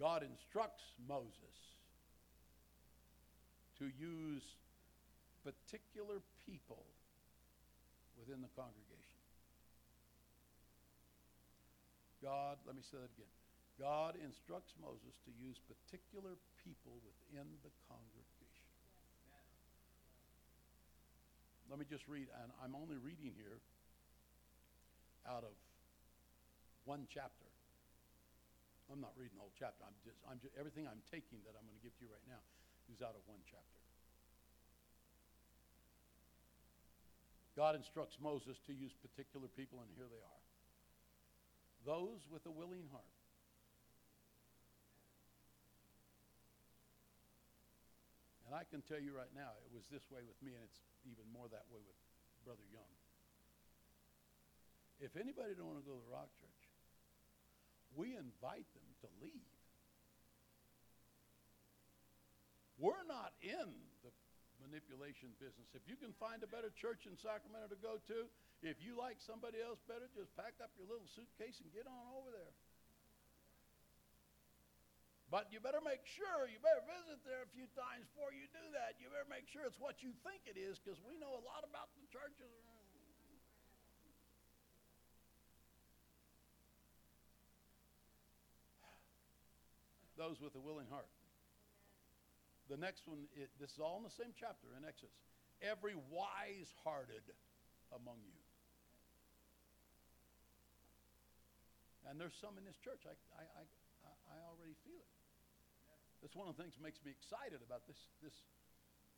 [0.00, 1.76] God instructs Moses
[3.76, 4.56] to use
[5.44, 6.80] particular people
[8.16, 9.20] within the congregation.
[12.24, 13.34] God, let me say that again.
[13.76, 18.64] God instructs Moses to use particular people within the congregation.
[21.68, 23.60] Let me just read, and I'm only reading here
[25.28, 25.52] out of
[26.88, 27.44] one chapter.
[28.88, 29.84] I'm not reading the whole chapter.
[29.84, 32.24] I'm just, I'm just, everything I'm taking that I'm going to give to you right
[32.24, 32.40] now
[32.88, 33.78] is out of one chapter.
[37.52, 40.42] God instructs Moses to use particular people, and here they are.
[41.84, 43.12] Those with a willing heart.
[48.48, 50.80] And I can tell you right now, it was this way with me, and it's
[51.04, 51.98] even more that way with
[52.48, 52.88] Brother Young.
[55.04, 56.47] If anybody don't want to go to the Rock Church,
[57.96, 59.52] we invite them to leave.
[62.78, 63.74] We're not in
[64.06, 64.10] the
[64.62, 65.74] manipulation business.
[65.74, 68.30] If you can find a better church in Sacramento to go to,
[68.62, 72.04] if you like somebody else better, just pack up your little suitcase and get on
[72.14, 72.54] over there.
[75.28, 78.64] But you better make sure, you better visit there a few times before you do
[78.72, 78.96] that.
[78.96, 81.68] You better make sure it's what you think it is because we know a lot
[81.68, 82.48] about the churches.
[90.18, 91.06] Those with a willing heart.
[92.66, 95.14] The next one, it, this is all in the same chapter in Exodus.
[95.62, 97.22] Every wise hearted
[97.94, 98.42] among you.
[102.10, 103.06] And there's some in this church.
[103.06, 105.14] I, I, I, I already feel it.
[106.20, 108.34] That's one of the things that makes me excited about this, this,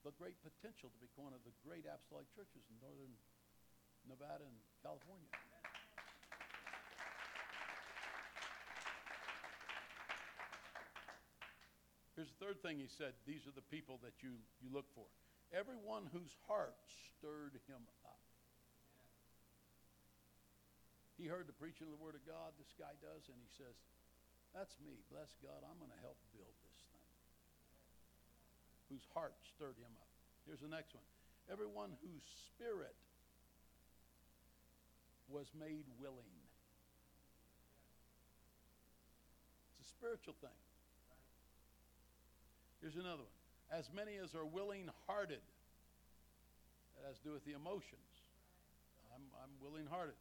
[0.05, 3.17] the great potential to be one of the great apostolic churches in northern
[4.05, 5.33] Nevada and California.
[12.21, 15.09] Here's the third thing he said these are the people that you, you look for.
[15.57, 16.77] Everyone whose heart
[17.17, 18.21] stirred him up.
[21.17, 23.73] He heard the preaching of the Word of God, this guy does, and he says,
[24.53, 25.01] That's me.
[25.09, 27.09] Bless God, I'm going to help build this thing.
[28.93, 30.13] Whose heart stirred him up.
[30.45, 31.09] Here's the next one.
[31.49, 33.01] Everyone whose spirit
[35.33, 36.37] was made willing.
[39.73, 40.61] It's a spiritual thing.
[42.81, 43.39] Here's another one.
[43.69, 45.45] As many as are willing hearted.
[46.97, 48.09] That has to do with the emotions.
[49.13, 50.17] I'm, I'm willing hearted.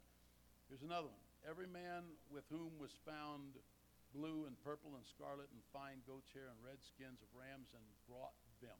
[0.67, 1.23] Here's another one.
[1.47, 3.55] Every man with whom was found
[4.11, 7.83] blue and purple and scarlet and fine goat's hair and red skins of rams and
[8.11, 8.75] brought them.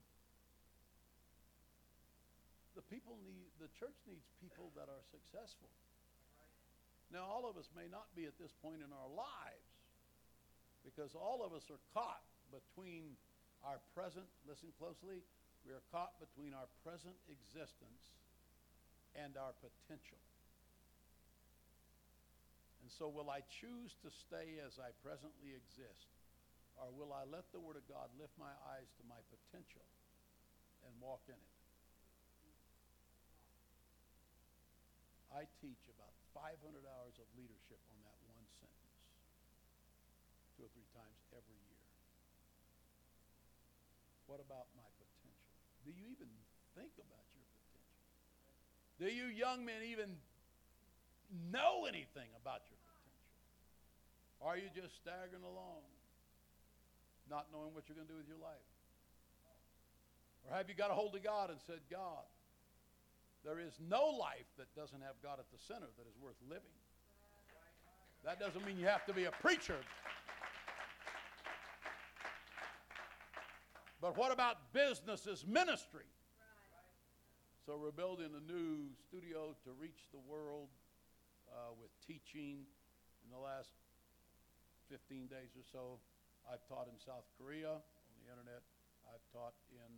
[2.76, 5.72] The people need, the church needs people that are successful.
[7.10, 9.70] Now, all of us may not be at this point in our lives
[10.86, 12.22] because all of us are caught
[12.54, 13.18] between
[13.64, 15.24] our present, listen closely,
[15.68, 18.16] we are caught between our present existence
[19.18, 20.22] and our potential.
[22.80, 26.10] And so, will I choose to stay as I presently exist,
[26.80, 29.84] or will I let the Word of God lift my eyes to my potential
[30.88, 31.55] and walk in it?
[35.30, 36.57] I teach about 500
[36.89, 38.97] hours of leadership on that one sentence,
[40.57, 41.80] two or three times every year.
[44.30, 45.42] What about my potential?
[45.82, 46.30] Do you even
[46.78, 47.98] think about your potential?
[49.02, 50.22] Do you young men even
[51.50, 53.26] know anything about your potential?
[54.46, 55.82] Are you just staggering along,
[57.26, 58.70] not knowing what you're going to do with your life?
[60.46, 62.30] Or have you got a hold of God and said, God,
[63.42, 66.78] there is no life that doesn't have God at the center that is worth living?
[68.22, 69.82] That doesn't mean you have to be a preacher.
[74.00, 76.08] But what about businesses, ministry?
[77.68, 80.72] So we're building a new studio to reach the world
[81.52, 82.64] uh, with teaching.
[83.28, 83.76] In the last
[84.88, 86.00] 15 days or so,
[86.47, 88.64] I've taught in South Korea on the internet.
[89.12, 89.91] I've taught in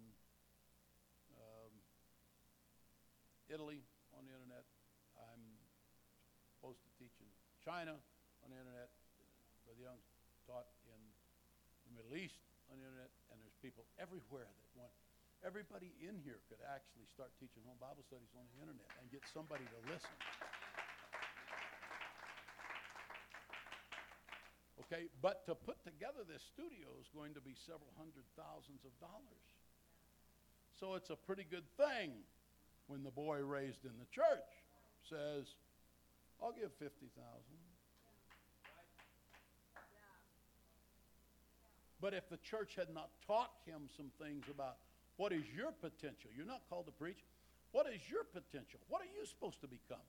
[1.38, 1.72] um,
[3.54, 3.86] Italy
[4.18, 4.66] on the internet.
[5.16, 5.46] I'm
[6.58, 7.30] supposed to teach in
[7.62, 8.02] China
[8.42, 8.90] on the internet.
[9.64, 10.02] Brother Young
[10.50, 11.00] taught in
[11.86, 14.94] the Middle East on the internet, and there's people everywhere that want.
[15.42, 19.26] Everybody in here could actually start teaching home Bible studies on the internet and get
[19.30, 20.18] somebody to listen.
[24.86, 28.94] Okay, but to put together this studio is going to be several hundred thousands of
[29.00, 29.46] dollars.
[30.78, 32.12] So it's a pretty good thing
[32.90, 34.52] when the boy raised in the church
[35.08, 35.48] says,
[36.42, 37.08] I'll give 50,000.
[42.02, 44.78] But if the church had not taught him some things about
[45.18, 47.24] what is your potential, you're not called to preach.
[47.72, 48.80] What is your potential?
[48.90, 50.04] What are you supposed to become?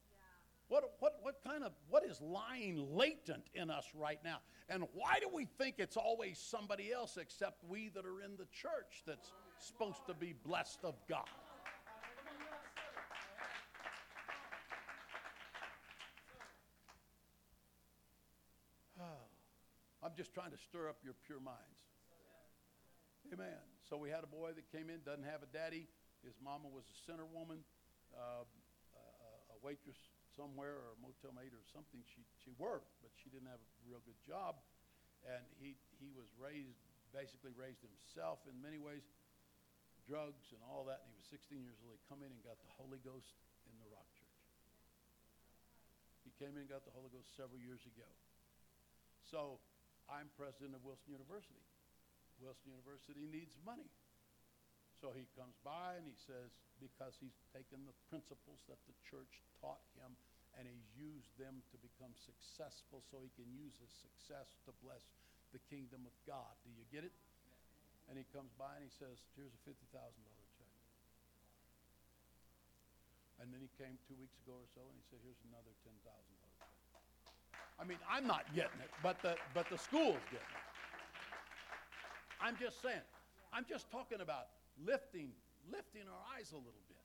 [0.69, 4.39] What, what, what kind of, what is lying latent in us right now?
[4.70, 8.47] And why do we think it's always somebody else except we that are in the
[8.47, 11.28] church that's supposed to be blessed of God?
[20.12, 21.80] I'm just trying to stir up your pure minds.
[23.32, 23.64] Amen.
[23.89, 25.89] So we had a boy that came in, doesn't have a daddy.
[26.20, 27.64] His mama was a center woman,
[28.12, 29.97] uh, a waitress
[30.36, 32.05] somewhere, or a motel maid or something.
[32.05, 34.60] She, she worked, but she didn't have a real good job.
[35.24, 36.84] And he, he was raised,
[37.16, 39.09] basically raised himself in many ways,
[40.05, 41.09] drugs and all that.
[41.09, 41.97] And he was 16 years old.
[41.97, 43.32] He come in and got the Holy Ghost
[43.64, 44.44] in the Rock Church.
[46.20, 48.12] He came in and got the Holy Ghost several years ago.
[49.24, 49.56] So
[50.11, 51.62] I'm president of Wilson University.
[52.43, 53.87] Wilson University needs money.
[54.99, 59.43] So he comes by and he says, because he's taken the principles that the church
[59.59, 60.15] taught him
[60.59, 65.03] and he's used them to become successful so he can use his success to bless
[65.51, 66.55] the kingdom of God.
[66.62, 67.15] Do you get it?
[68.11, 70.74] And he comes by and he says, here's a $50,000 check.
[73.41, 75.99] And then he came two weeks ago or so and he said, here's another $10,000
[76.05, 76.41] check.
[77.81, 80.66] I mean, I'm not getting it, but the, but the school's getting it.
[82.43, 83.07] I'm just saying,
[83.53, 84.51] I'm just talking about
[84.82, 85.31] lifting,
[85.70, 87.05] lifting our eyes a little bit.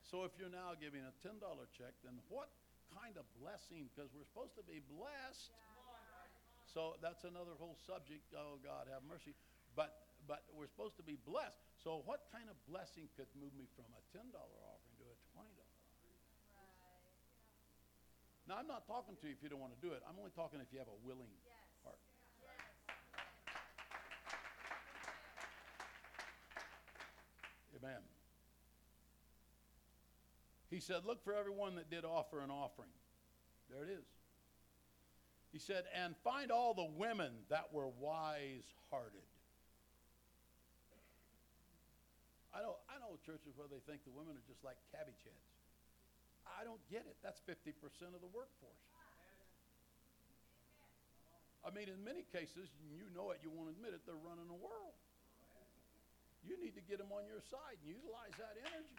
[0.00, 1.38] So if you're now giving a $10
[1.76, 2.48] check, then what
[2.96, 3.86] kind of blessing?
[3.92, 5.54] Because we're supposed to be blessed.
[6.66, 8.22] So that's another whole subject.
[8.34, 9.34] Oh God, have mercy.
[9.74, 11.58] But but we're supposed to be blessed.
[11.82, 15.42] So what kind of blessing could move me from a $10 offering to a $20
[15.42, 15.80] offering?
[18.50, 20.02] Now I'm not talking to you if you don't want to do it.
[20.02, 21.30] I'm only talking if you have a willing
[21.86, 22.02] heart.
[27.78, 28.02] Amen.
[30.68, 32.90] He said, Look for everyone that did offer an offering.
[33.70, 34.10] There it is.
[35.52, 39.22] He said, And find all the women that were wise hearted.
[42.52, 45.49] I know, I know churches where they think the women are just like cabbage heads.
[46.58, 47.16] I don't get it.
[47.22, 47.76] That's 50%
[48.14, 48.84] of the workforce.
[51.60, 54.56] I mean, in many cases, you know it, you won't admit it, they're running the
[54.56, 54.96] world.
[56.40, 58.96] You need to get them on your side and utilize that energy.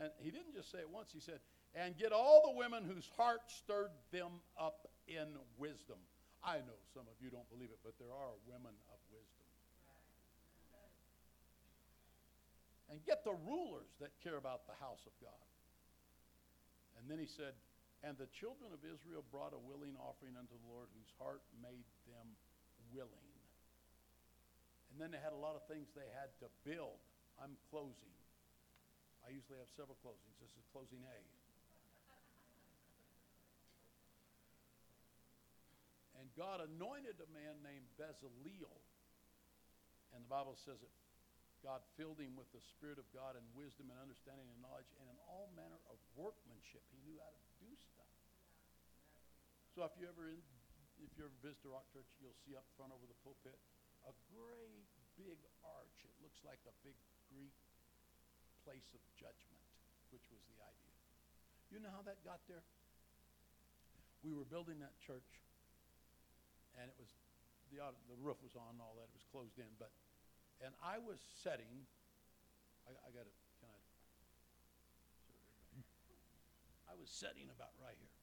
[0.00, 1.40] And he didn't just say it once, he said,
[1.76, 6.00] and get all the women whose heart stirred them up in wisdom.
[6.44, 9.46] I know some of you don't believe it, but there are women of wisdom.
[12.96, 15.44] And get the rulers that care about the house of God.
[16.96, 17.52] And then he said,
[18.00, 21.84] and the children of Israel brought a willing offering unto the Lord, whose heart made
[22.08, 22.24] them
[22.96, 23.28] willing.
[24.88, 26.96] And then they had a lot of things they had to build.
[27.36, 28.16] I'm closing.
[29.28, 30.32] I usually have several closings.
[30.40, 31.20] This is closing A.
[36.16, 38.72] And God anointed a man named Bezaleel.
[40.16, 40.92] And the Bible says that
[41.66, 45.10] God filled him with the Spirit of God and wisdom and understanding and knowledge and
[45.10, 46.86] in all manner of workmanship.
[46.94, 48.06] He knew how to do stuff.
[49.74, 50.38] So if you ever in,
[51.02, 53.58] if you ever visit a Rock Church, you'll see up front over the pulpit
[54.06, 54.86] a great
[55.18, 55.98] big arch.
[56.06, 56.94] It looks like a big
[57.34, 57.58] Greek
[58.62, 59.66] place of judgment,
[60.14, 60.94] which was the idea.
[61.74, 62.62] You know how that got there?
[64.22, 65.42] We were building that church,
[66.78, 67.10] and it was
[67.74, 69.10] the uh, the roof was on and all that.
[69.10, 69.90] It was closed in, but
[70.64, 71.86] and I was setting.
[72.86, 73.36] I, I got it.
[73.60, 73.80] Can I?
[76.92, 78.16] I was setting about right here.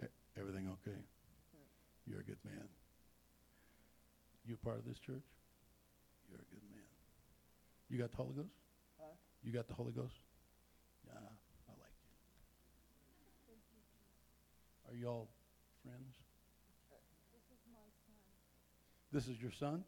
[0.00, 0.10] Good.
[0.36, 1.00] Everything okay?
[2.06, 2.68] You're a good man.
[4.46, 5.26] You part of this church?
[6.30, 6.86] You're a good man.
[7.90, 8.54] You got the Holy Ghost?
[8.98, 9.10] Huh?
[9.42, 10.14] You got the Holy Ghost?
[11.06, 13.58] Yeah, I like you.
[14.90, 15.28] Are you all
[15.82, 16.14] friends?
[17.30, 18.18] This is my son.
[19.16, 19.82] This is your son?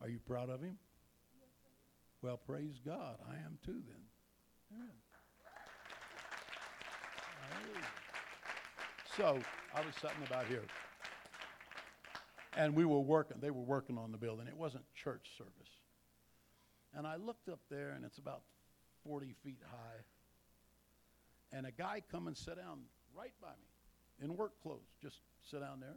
[0.00, 0.76] Are you proud of him?
[2.20, 3.14] Well, praise God.
[3.30, 4.80] I am too then.
[9.16, 9.38] So
[9.72, 10.64] I was sitting about here.
[12.56, 14.48] And we were working, they were working on the building.
[14.48, 15.52] It wasn't church service.
[16.96, 18.42] And I looked up there and it's about
[19.06, 21.56] 40 feet high.
[21.56, 22.80] And a guy come and sat down
[23.16, 25.94] right by me in work clothes, just sit down there.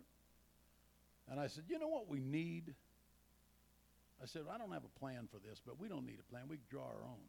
[1.30, 2.73] And I said, You know what we need?
[4.22, 6.43] I said, I don't have a plan for this, but we don't need a plan.
[6.47, 7.27] We draw our own.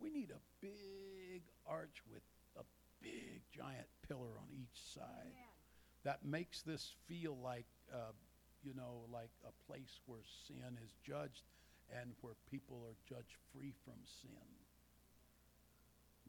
[0.00, 2.22] We need a big arch with
[2.58, 2.64] a
[3.00, 5.32] big giant pillar on each side
[6.04, 8.12] that makes this feel like, uh,
[8.62, 11.42] you know, like a place where sin is judged
[11.90, 14.46] and where people are judged free from sin.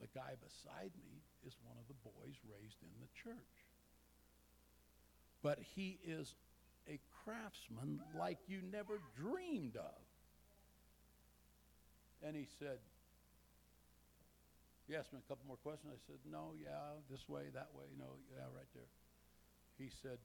[0.01, 3.66] The guy beside me is one of the boys raised in the church.
[5.43, 6.35] But he is
[6.89, 10.01] a craftsman like you never dreamed of.
[12.25, 12.79] And he said,
[14.87, 15.93] he asked me a couple more questions.
[15.93, 18.89] I said, no, yeah, this way, that way, no, yeah, right there.
[19.77, 20.17] He said,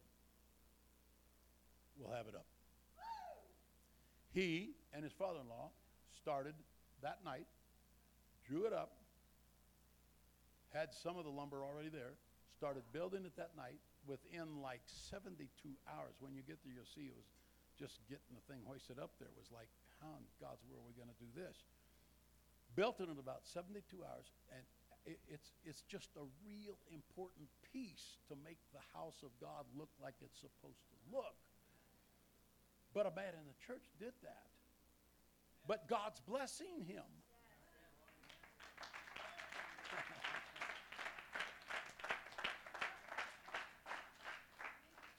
[1.98, 2.46] we'll have it up.
[4.32, 5.70] He and his father-in-law
[6.22, 6.54] started
[7.02, 7.46] that night,
[8.48, 8.92] drew it up,
[10.72, 12.14] had some of the lumber already there,
[12.56, 15.46] started building it that night within like 72
[15.86, 16.14] hours.
[16.18, 17.28] When you get there, you'll see it was
[17.78, 19.70] just getting the thing hoisted up there It was like,
[20.02, 21.56] how in God's world are we going to do this?
[22.74, 24.64] Built it in about 72 hours, and
[25.04, 29.90] it, it's, it's just a real important piece to make the house of God look
[30.02, 31.38] like it's supposed to look.
[32.94, 34.50] But a man in the church did that.
[35.66, 37.06] But God's blessing him.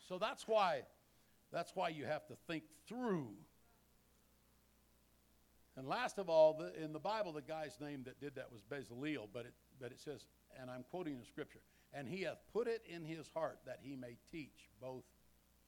[0.08, 0.84] So that's why
[1.52, 3.30] that's why you have to think through.
[5.76, 8.62] And last of all, the, in the Bible, the guy's name that did that was
[8.62, 10.26] Bezaleel, but it, but it says,
[10.60, 11.62] and I'm quoting the scripture,
[11.94, 15.04] and he hath put it in his heart that he may teach both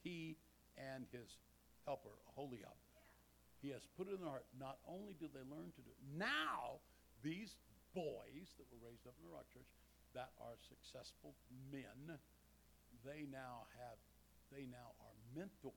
[0.04, 0.38] he
[0.78, 1.38] and his
[1.86, 2.78] helper, Aholiab.
[3.62, 4.46] He has put it in their heart.
[4.60, 6.82] Not only did they learn to do it, now
[7.24, 7.58] these
[7.96, 9.70] boys that were raised up in the Rock Church
[10.14, 11.34] that are successful
[11.74, 12.18] men,
[13.02, 13.98] they now have,
[14.54, 15.74] they now are mentors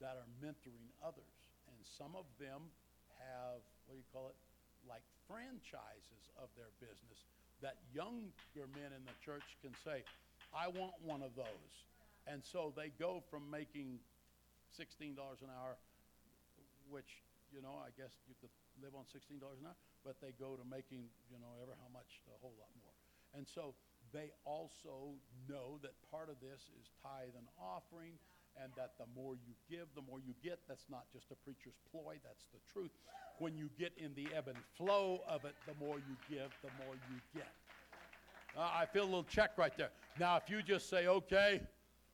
[0.00, 1.36] that are mentoring others.
[1.70, 2.68] And some of them
[3.20, 4.38] have, what do you call it,
[4.84, 7.24] like franchises of their business
[7.64, 10.04] that younger men in the church can say,
[10.52, 11.74] I want one of those.
[12.28, 14.00] And so they go from making
[14.76, 15.80] $16 an hour,
[16.92, 18.52] which, you know, I guess you could
[18.84, 22.20] live on $16 an hour, but they go to making, you know, ever how much,
[22.28, 22.92] a whole lot more.
[23.32, 23.72] And so
[24.14, 25.18] they also
[25.48, 28.14] know that part of this is tithe and offering,
[28.62, 30.60] and that the more you give, the more you get.
[30.68, 32.92] That's not just a preacher's ploy, that's the truth.
[33.38, 36.70] When you get in the ebb and flow of it, the more you give, the
[36.84, 37.50] more you get.
[38.56, 39.90] Uh, I feel a little check right there.
[40.20, 41.60] Now, if you just say, okay,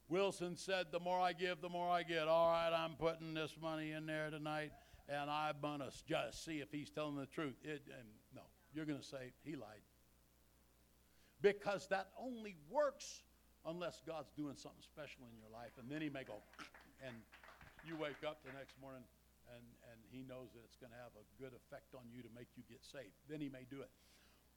[0.09, 2.27] Wilson said, the more I give, the more I get.
[2.27, 4.73] All right, I'm putting this money in there tonight,
[5.09, 7.57] and I'm going to just see if he's telling the truth.
[7.63, 8.41] It, and no,
[8.75, 9.83] you're going to say, he lied.
[11.43, 13.23] Because that only works
[13.65, 15.73] unless God's doing something special in your life.
[15.81, 16.41] And then he may go,
[17.07, 17.17] and
[17.85, 19.05] you wake up the next morning
[19.51, 22.31] and, and he knows that it's going to have a good effect on you to
[22.37, 23.17] make you get saved.
[23.27, 23.91] Then he may do it.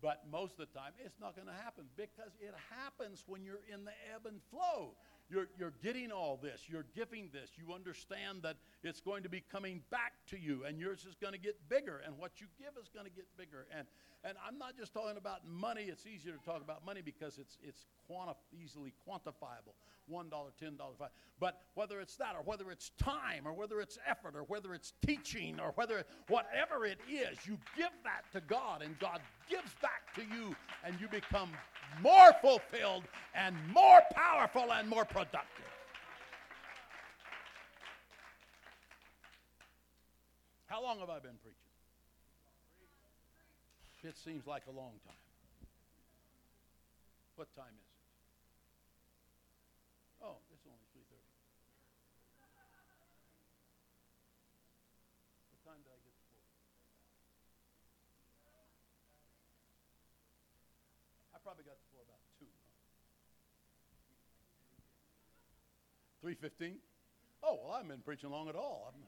[0.03, 3.63] But most of the time, it's not going to happen because it happens when you're
[3.71, 4.99] in the ebb and flow.
[5.33, 6.61] You're, you're getting all this.
[6.67, 7.49] You're giving this.
[7.57, 11.33] You understand that it's going to be coming back to you, and yours is going
[11.33, 13.65] to get bigger, and what you give is going to get bigger.
[13.75, 13.87] And,
[14.23, 15.85] and I'm not just talking about money.
[15.89, 19.73] It's easier to talk about money because it's, it's quanti- easily quantifiable
[20.11, 21.09] $1, $10, 5
[21.39, 24.93] But whether it's that, or whether it's time, or whether it's effort, or whether it's
[25.05, 30.13] teaching, or whether whatever it is, you give that to God, and God gives back
[30.15, 31.49] to you, and you become
[32.01, 33.03] more fulfilled
[33.35, 35.65] and more powerful and more productive.
[40.67, 41.59] How long have I been preaching?
[44.03, 45.15] It seems like a long time.
[47.35, 47.93] What time is it?
[50.19, 51.23] Oh, it's only 3:30.
[55.51, 56.43] What time did I get the floor?
[61.31, 62.47] I probably got the floor about 2.
[62.47, 62.51] Huh?
[66.23, 66.75] 3:15?
[67.43, 68.87] Oh, well, I haven't been preaching long at all.
[68.87, 69.01] I'm,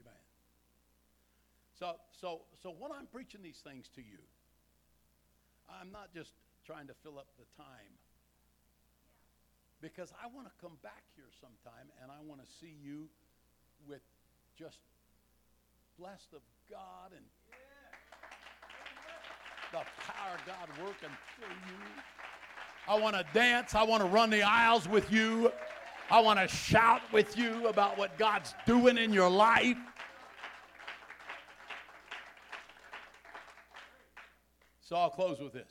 [0.00, 0.20] Amen.
[1.78, 4.18] So, so, so when I'm preaching these things to you,
[5.68, 6.32] I'm not just
[6.64, 7.92] trying to fill up the time.
[9.80, 13.06] Because I want to come back here sometime and I want to see you
[13.86, 14.02] with
[14.58, 14.80] just
[16.00, 17.22] blessed of God and
[19.70, 21.84] the power of God working through you.
[22.88, 23.74] I want to dance.
[23.74, 25.52] I want to run the aisles with you.
[26.10, 29.76] I want to shout with you about what God's doing in your life.
[34.80, 35.70] So I'll close with this.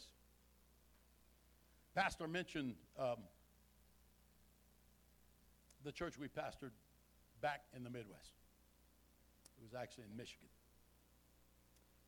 [1.95, 3.17] Pastor mentioned um,
[5.83, 6.69] the church we pastored
[7.41, 8.35] back in the Midwest.
[9.57, 10.49] It was actually in Michigan.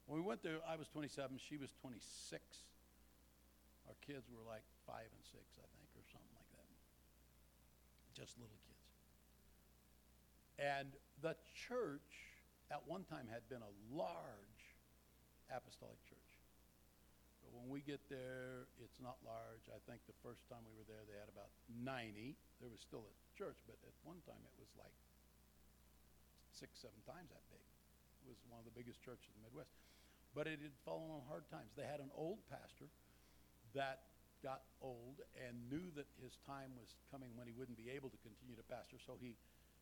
[0.06, 2.44] When we went there, I was 27, she was 26.
[3.90, 6.70] Our kids were like five and six, I think, or something like that.
[8.14, 8.86] Just little kids.
[10.62, 10.94] And
[11.26, 12.30] the church
[12.70, 14.62] at one time had been a large
[15.50, 16.30] apostolic church.
[17.42, 19.66] But when we get there, it's not large.
[19.74, 21.50] I think the first time we were there, they had about
[21.82, 22.38] 90.
[22.62, 24.94] There was still a church, but at one time it was like
[26.54, 27.66] six, seven times that big.
[28.22, 29.74] It was one of the biggest churches in the Midwest.
[30.38, 31.74] But it had fallen on hard times.
[31.74, 32.86] They had an old pastor
[33.74, 34.10] that
[34.40, 38.20] got old and knew that his time was coming when he wouldn't be able to
[38.24, 38.96] continue to pastor.
[39.04, 39.36] So he,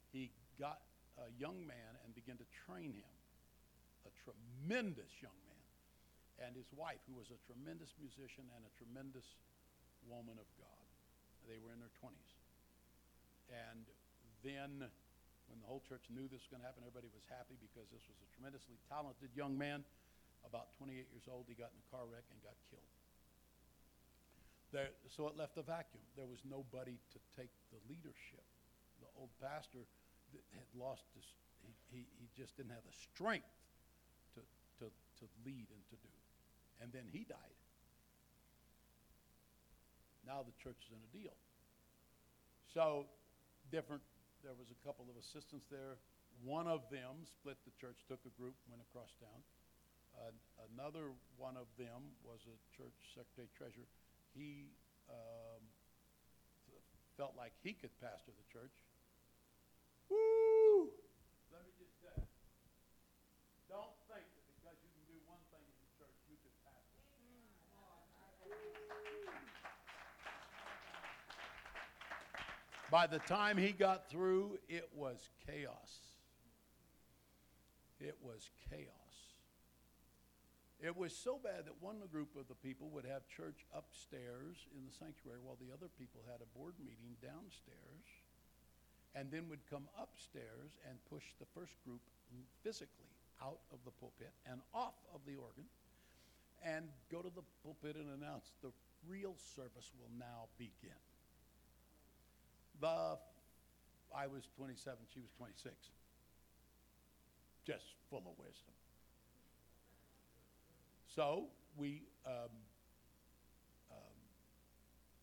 [0.09, 0.81] he got
[1.21, 3.13] a young man and began to train him,
[4.05, 5.65] a tremendous young man,
[6.41, 9.25] and his wife, who was a tremendous musician and a tremendous
[10.05, 10.85] woman of God.
[11.49, 12.33] They were in their 20s.
[13.49, 13.85] And
[14.43, 14.85] then
[15.47, 18.03] when the whole church knew this was going to happen, everybody was happy because this
[18.05, 19.81] was a tremendously talented young man,
[20.43, 21.47] about 28 years old.
[21.47, 22.96] He got in a car wreck and got killed.
[24.71, 26.03] There, so it left a vacuum.
[26.19, 28.43] There was nobody to take the leadership.
[28.99, 29.87] The old pastor
[30.51, 31.23] had lost his,
[31.63, 33.47] he, he, he just didn't have the strength
[34.35, 34.41] to,
[34.83, 36.13] to, to lead and to do.
[36.83, 37.57] And then he died.
[40.27, 41.37] Now the church is in a deal.
[42.75, 43.07] So,
[43.71, 44.03] different,
[44.43, 45.95] there was a couple of assistants there.
[46.43, 49.39] One of them split the church, took a group, went across town.
[50.19, 50.35] Uh,
[50.75, 53.87] another one of them was a church secretary treasurer.
[54.37, 54.69] He
[55.09, 55.65] um,
[57.17, 58.77] felt like he could pastor the church.
[60.13, 60.93] Woo!
[61.49, 62.29] Let me just tell you.
[63.65, 67.01] Don't think that because you can do one thing in the church, you can pastor.
[72.89, 75.99] By the time he got through, it was chaos.
[77.99, 78.96] It was chaos.
[80.77, 84.85] It was so bad that one group of the people would have church upstairs in
[84.85, 88.05] the sanctuary while the other people had a board meeting downstairs
[89.17, 92.01] and then would come upstairs and push the first group
[92.61, 93.09] physically
[93.41, 95.65] out of the pulpit and off of the organ
[96.61, 98.69] and go to the pulpit and announce the
[99.09, 101.01] real service will now begin.
[102.81, 103.17] The
[104.13, 105.73] I was 27, she was 26.
[107.65, 108.76] Just full of wisdom.
[111.17, 111.45] So
[111.75, 112.53] we, um,
[113.89, 114.17] um,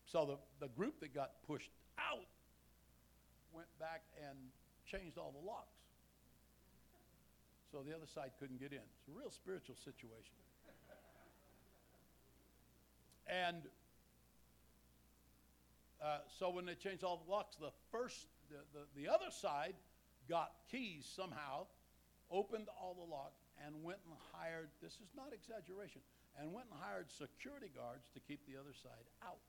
[0.05, 0.25] so
[0.59, 2.27] the, the group that got pushed out
[3.53, 4.37] went back and
[4.85, 5.79] changed all the locks.
[7.71, 8.79] So the other side couldn't get in.
[8.99, 10.35] It's a real spiritual situation.
[13.25, 13.61] and
[16.03, 19.75] uh, so when they changed all the locks, the first, the, the, the other side
[20.27, 21.67] got keys somehow,
[22.29, 26.01] opened all the locks, and went and hired, this is not exaggeration,
[26.39, 29.39] and went and hired security guards to keep the other side out.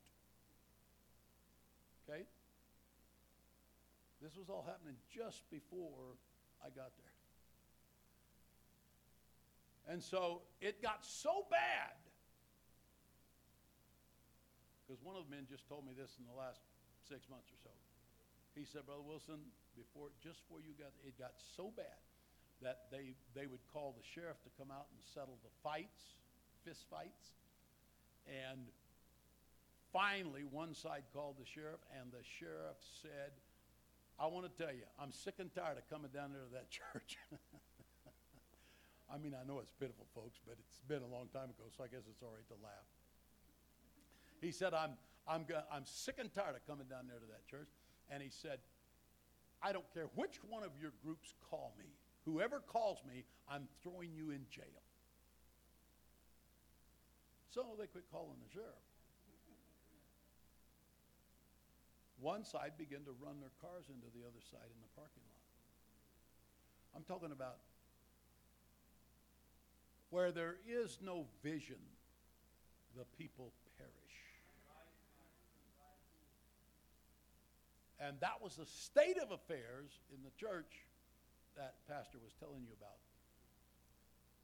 [2.07, 2.23] Okay?
[4.21, 6.15] This was all happening just before
[6.63, 7.15] I got there.
[9.87, 11.95] And so it got so bad
[14.83, 16.63] because one of the men just told me this in the last
[17.07, 17.71] six months or so.
[18.55, 19.39] He said, Brother Wilson,
[19.75, 21.99] before just before you got it got so bad
[22.61, 26.17] that they they would call the sheriff to come out and settle the fights,
[26.65, 27.35] fist fights,
[28.25, 28.65] and
[29.93, 33.31] finally one side called the sheriff, and the sheriff said,
[34.19, 36.69] "I want to tell you, I'm sick and tired of coming down there to that
[36.79, 37.17] church."
[39.07, 41.83] I mean, I know it's pitiful, folks, but it's been a long time ago, so
[41.83, 42.87] I guess it's all right to laugh.
[44.41, 47.71] He said, I'm, I'm, I'm sick and tired of coming down there to that church.
[48.11, 48.59] And he said,
[49.61, 51.87] I don't care which one of your groups call me.
[52.27, 54.83] Whoever calls me, I'm throwing you in jail.
[57.49, 58.83] So they quit calling the sheriff.
[62.19, 65.47] One side began to run their cars into the other side in the parking lot.
[66.97, 67.59] I'm talking about
[70.09, 71.79] where there is no vision,
[72.97, 73.93] the people perish.
[78.01, 80.86] And that was the state of affairs in the church
[81.57, 83.01] that pastor was telling you about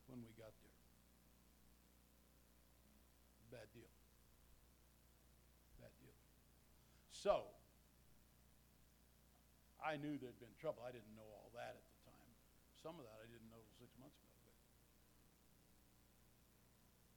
[0.10, 0.78] when we got there.
[3.54, 3.94] Bad deal.
[5.78, 6.18] Bad deal.
[7.14, 7.46] So,
[9.78, 10.82] I knew there'd been trouble.
[10.82, 12.30] I didn't know all that at the time.
[12.82, 14.34] Some of that I didn't know six months ago.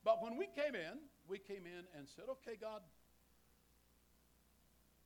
[0.05, 2.85] But, when we came in, we came in and said, okay, God,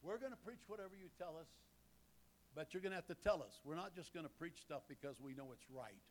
[0.02, 1.48] we're going to preach whatever you tell us,
[2.54, 3.60] but you're going to have to tell us.
[3.64, 6.02] We're not just going to preach stuff because we know it's right.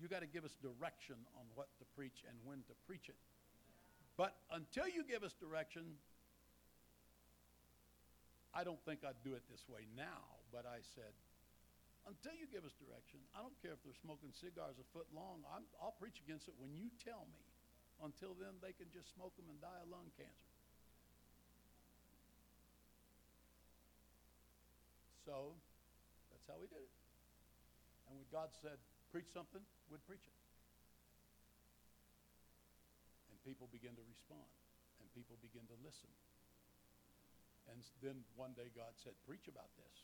[0.00, 3.18] You got to give us direction on what to preach and when to preach it.
[4.16, 5.98] But until you give us direction,
[8.54, 11.10] I don't think I'd do it this way now, but I said,
[12.06, 15.42] until you give us direction, I don't care if they're smoking cigars a foot long,
[15.50, 17.42] I'm, I'll preach against it when you tell me.
[18.02, 20.43] Until then, they can just smoke them and die of lung cancer.
[25.24, 25.56] So
[26.28, 26.94] that's how we did it.
[28.08, 28.76] And when God said,
[29.08, 30.36] preach something, we'd preach it.
[33.32, 34.52] And people begin to respond,
[35.00, 36.12] and people begin to listen.
[37.72, 39.96] And then one day God said, preach about this,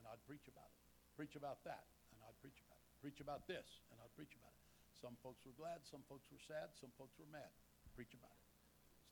[0.00, 0.80] and I'd preach about it.
[1.12, 1.84] Preach about that,
[2.16, 2.88] and I'd preach about it.
[3.04, 4.62] Preach about this, and I'd preach about it.
[4.96, 7.52] Some folks were glad, some folks were sad, some folks were mad.
[7.92, 8.45] Preach about it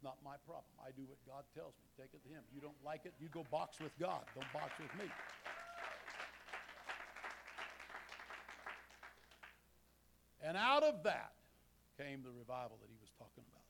[0.05, 0.69] not my problem.
[0.79, 1.89] I do what God tells me.
[1.97, 2.45] Take it to Him.
[2.55, 4.23] You don't like it, you go box with God.
[4.37, 5.09] Don't box with me.
[10.45, 11.33] And out of that
[11.99, 13.63] came the revival that he was talking about.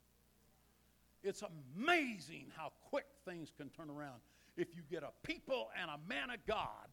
[1.22, 1.42] It's
[1.76, 4.20] amazing how quick things can turn around
[4.56, 6.88] if you get a people and a man of God.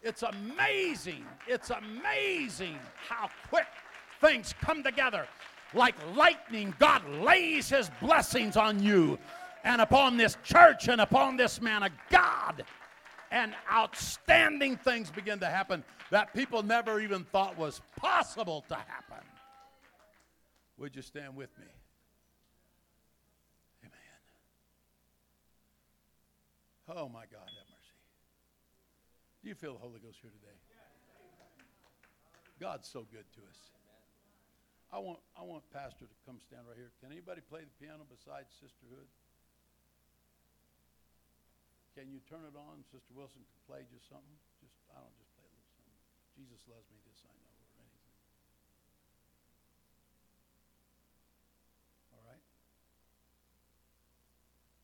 [0.00, 1.24] It's amazing.
[1.48, 2.78] It's amazing
[3.08, 3.66] how quick
[4.20, 5.26] things come together.
[5.74, 9.18] Like lightning, God lays his blessings on you
[9.64, 12.64] and upon this church and upon this man of God.
[13.30, 19.24] And outstanding things begin to happen that people never even thought was possible to happen.
[20.78, 21.66] Would you stand with me?
[23.82, 24.20] Amen.
[26.96, 27.96] Oh my God, have mercy.
[29.42, 30.52] Do you feel the Holy Ghost here today?
[32.60, 33.75] God's so good to us.
[34.96, 36.88] I want, I want Pastor to come stand right here.
[37.04, 39.04] Can anybody play the piano besides Sister Hood?
[41.92, 42.80] Can you turn it on?
[42.88, 44.40] Sister Wilson can play just something.
[44.64, 46.00] Just I don't just play a little something.
[46.32, 46.96] Jesus loves me.
[47.04, 48.16] This I know, or anything.
[52.16, 52.44] All right.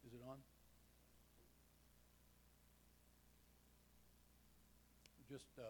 [0.05, 0.41] Is it on?
[5.29, 5.69] Just uh,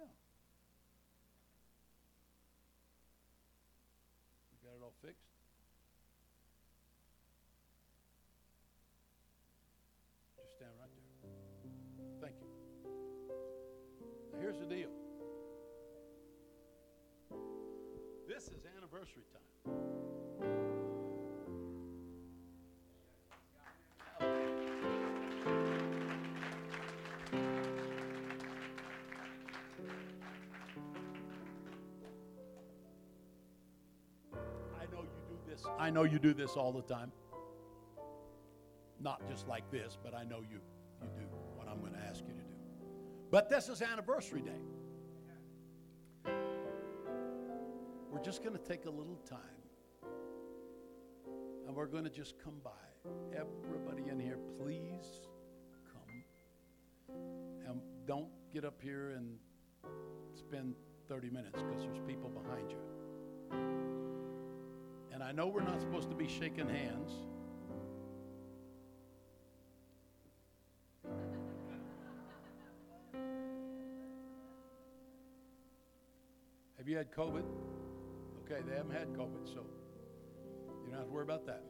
[0.00, 0.08] yeah.
[4.52, 5.26] You got it all fixed.
[10.38, 11.30] Just stand right there.
[12.20, 12.48] Thank you.
[14.32, 14.90] Now here's the deal.
[18.28, 20.01] This is anniversary time.
[35.78, 37.12] I know you do this all the time.
[39.00, 40.60] Not just like this, but I know you
[41.02, 42.54] you do what I'm going to ask you to do.
[43.30, 44.50] But this is anniversary day.
[48.10, 49.38] We're just going to take a little time.
[51.66, 52.70] And we're going to just come by.
[53.34, 55.28] Everybody in here, please
[55.92, 57.16] come.
[57.66, 59.38] And don't get up here and
[60.34, 60.74] spend
[61.08, 64.01] 30 minutes because there's people behind you.
[65.12, 67.12] And I know we're not supposed to be shaking hands.
[76.78, 77.44] Have you had COVID?
[78.44, 79.64] Okay, they haven't had COVID, so
[80.84, 81.62] you don't have to worry about that.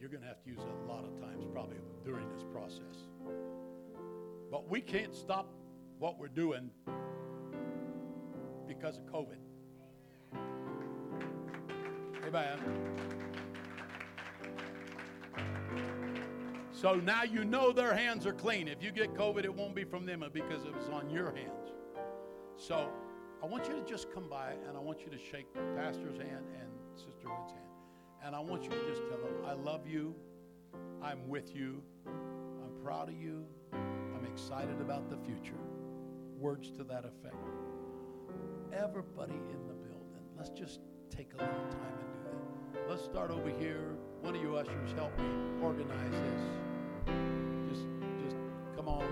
[0.00, 3.06] You're going to have to use a lot of times, probably during this process.
[4.50, 5.52] But we can't stop
[5.98, 6.70] what we're doing
[8.66, 9.38] because of COVID.
[12.28, 12.58] Amen.
[16.72, 18.68] So now you know their hands are clean.
[18.68, 21.72] If you get COVID, it won't be from them because it was on your hands.
[22.56, 22.90] So
[23.42, 26.44] I want you to just come by and I want you to shake Pastor's hand
[26.60, 27.64] and Sister Hood's hand.
[28.22, 30.14] And I want you to just tell them, I love you.
[31.02, 31.82] I'm with you.
[32.06, 33.46] I'm proud of you.
[33.72, 35.58] I'm excited about the future.
[36.38, 37.36] Words to that effect.
[38.72, 40.80] Everybody in the building, let's just
[41.10, 42.17] take a little time and do.
[42.88, 43.82] Let's start over here.
[44.22, 45.26] One of you ushers, help me
[45.62, 46.40] organize this.
[47.68, 47.82] Just,
[48.24, 48.36] just
[48.76, 49.04] come on.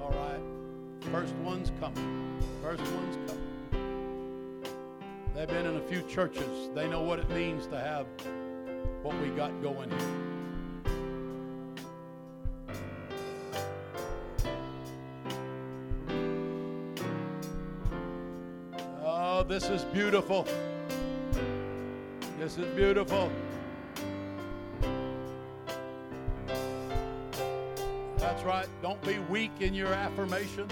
[0.00, 0.40] All right.
[1.12, 2.40] First one's coming.
[2.62, 4.62] First one's coming.
[5.34, 6.70] They've been in a few churches.
[6.74, 8.06] They know what it means to have
[9.02, 9.98] what we got going here.
[19.04, 20.48] Oh, this is beautiful.
[22.46, 23.28] This is beautiful.
[28.18, 28.68] That's right.
[28.82, 30.68] Don't be weak in your affirmation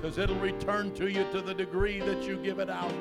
[0.00, 2.94] because it'll return to you to the degree that you give it out.